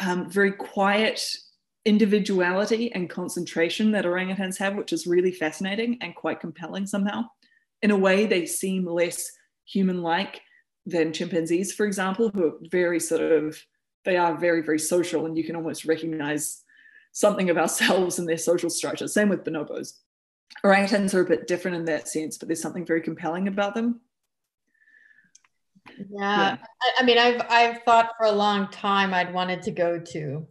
[0.00, 1.36] um, very quiet
[1.84, 7.24] individuality and concentration that orangutans have, which is really fascinating and quite compelling somehow
[7.82, 9.30] in a way, they seem less
[9.64, 10.40] human like
[10.86, 13.60] than chimpanzees, for example, who are very sort of,
[14.04, 16.62] they are very, very social, and you can almost recognize
[17.12, 19.06] something of ourselves in their social structure.
[19.06, 19.98] Same with bonobos.
[20.64, 24.00] Orangutans are a bit different in that sense, but there's something very compelling about them.
[25.98, 26.56] Yeah, yeah.
[26.82, 30.46] I, I mean, I've I've thought for a long time I'd wanted to go to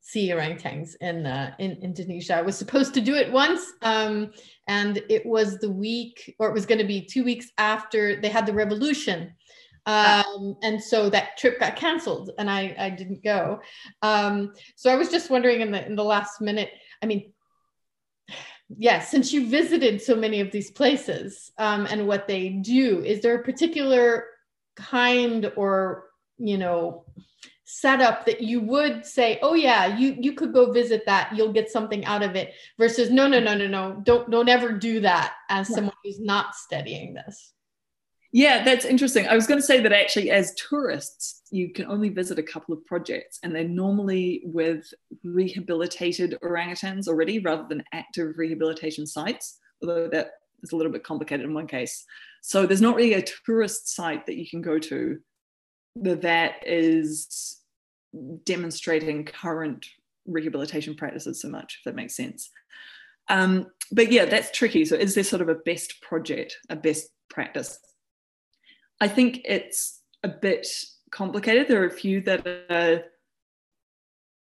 [0.00, 2.36] see orangutans in uh, in Indonesia.
[2.36, 4.32] I was supposed to do it once, um,
[4.70, 8.28] and it was the week, or it was going to be two weeks after they
[8.28, 9.34] had the revolution.
[9.84, 13.60] Um, and so that trip got canceled, and I, I didn't go.
[14.00, 16.70] Um, so I was just wondering in the in the last minute.
[17.02, 17.32] I mean,
[18.68, 23.22] yeah, since you visited so many of these places um, and what they do, is
[23.22, 24.26] there a particular
[24.76, 26.04] kind or
[26.38, 27.06] you know
[27.72, 31.34] setup that you would say oh yeah you you could go visit that.
[31.34, 34.00] You'll get something out of it versus no no no no no.
[34.02, 35.76] Don't don't ever do that as yeah.
[35.76, 37.52] someone who's not studying this.
[38.32, 39.26] Yeah that's interesting.
[39.26, 42.74] I was going to say that actually as tourists you can only visit a couple
[42.74, 44.92] of projects and they're normally with
[45.24, 51.46] rehabilitated orangutans already rather than active rehabilitation sites although that is a little bit complicated
[51.46, 52.04] in one case.
[52.42, 55.18] So there's not really a tourist site that you can go to
[55.96, 57.59] that is
[58.44, 59.86] demonstrating current
[60.26, 62.50] rehabilitation practices so much, if that makes sense.
[63.28, 64.84] Um, but yeah, that's tricky.
[64.84, 67.78] So, is there sort of a best project, a best practice?
[69.00, 70.66] I think it's a bit
[71.10, 71.68] complicated.
[71.68, 73.04] There are a few that are,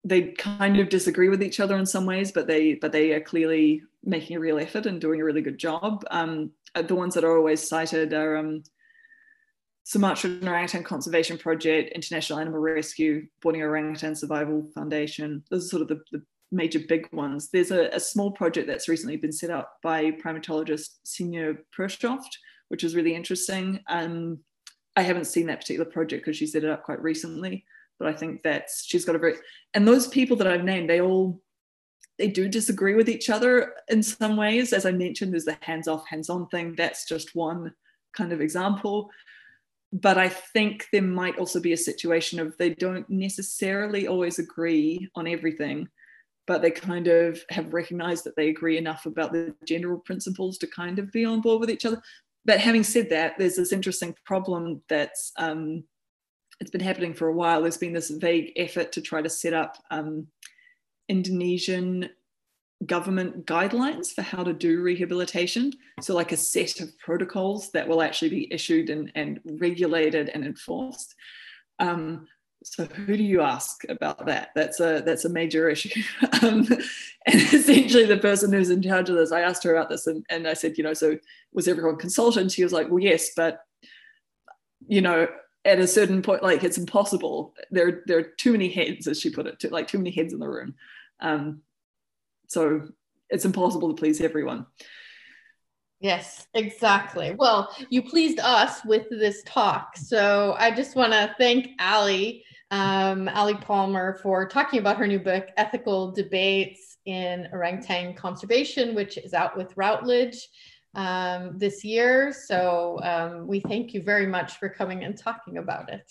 [0.05, 3.21] they kind of disagree with each other in some ways, but they but they are
[3.21, 6.05] clearly making a real effort and doing a really good job.
[6.11, 8.62] Um, the ones that are always cited are um,
[9.89, 15.43] Sumatran Orangutan Conservation Project, International Animal Rescue, Borneo Orangutan Survival Foundation.
[15.51, 16.22] Those are sort of the, the
[16.53, 17.49] major big ones.
[17.51, 22.28] There's a, a, small project that's recently been set up by primatologist Signe Preuschoft,
[22.68, 23.80] which is really interesting.
[23.89, 24.41] Um,
[24.95, 27.64] I haven't seen that particular project because she set it up quite recently,
[27.99, 29.36] but I think that's she's got a very
[29.72, 31.41] and those people that I've named, they all
[32.18, 34.74] they do disagree with each other in some ways.
[34.74, 36.74] As I mentioned, there's the hands-off, hands-on thing.
[36.76, 37.72] That's just one
[38.14, 39.11] kind of example
[39.93, 45.09] but I think there might also be a situation of they don't necessarily always agree
[45.14, 45.89] on everything,
[46.47, 50.66] but they kind of have recognized that they agree enough about the general principles to
[50.66, 52.03] kind of be on board with each other.
[52.45, 55.84] But having said that, there's this interesting problem that's um,
[56.61, 57.62] it's been happening for a while.
[57.62, 60.26] There's been this vague effort to try to set up um,
[61.09, 62.11] Indonesian
[62.87, 65.72] government guidelines for how to do rehabilitation.
[66.01, 70.45] So, like a set of protocols that will actually be issued and, and regulated and
[70.45, 71.14] enforced.
[71.79, 72.29] Um,
[72.64, 74.51] so, who do you ask about that?
[74.55, 76.03] That's a that's a major issue.
[76.43, 76.66] um,
[77.26, 80.24] and essentially, the person who's in charge of this, I asked her about this, and,
[80.31, 81.18] and I said, you know, so
[81.53, 82.51] was everyone consulted?
[82.53, 83.61] She was like, well, yes, but
[84.87, 85.26] you know,
[85.64, 87.55] at a certain point, like it's impossible.
[87.70, 90.39] There there are too many heads, as she put it, like too many heads in
[90.39, 90.74] the room.
[91.20, 91.62] Um,
[92.49, 92.88] so
[93.30, 94.66] it's impossible to please everyone.
[96.01, 97.34] Yes, exactly.
[97.36, 99.96] Well, you pleased us with this talk.
[99.96, 102.40] So I just want to thank Ally,
[102.70, 109.18] um, Ally Palmer, for talking about her new book, Ethical Debates in Orangutan Conservation, which
[109.18, 110.49] is out with Routledge
[110.94, 112.32] um, this year.
[112.32, 116.05] So um, we thank you very much for coming and talking about it.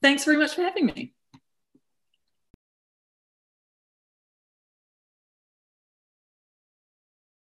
[0.00, 1.14] Thanks very much for having me.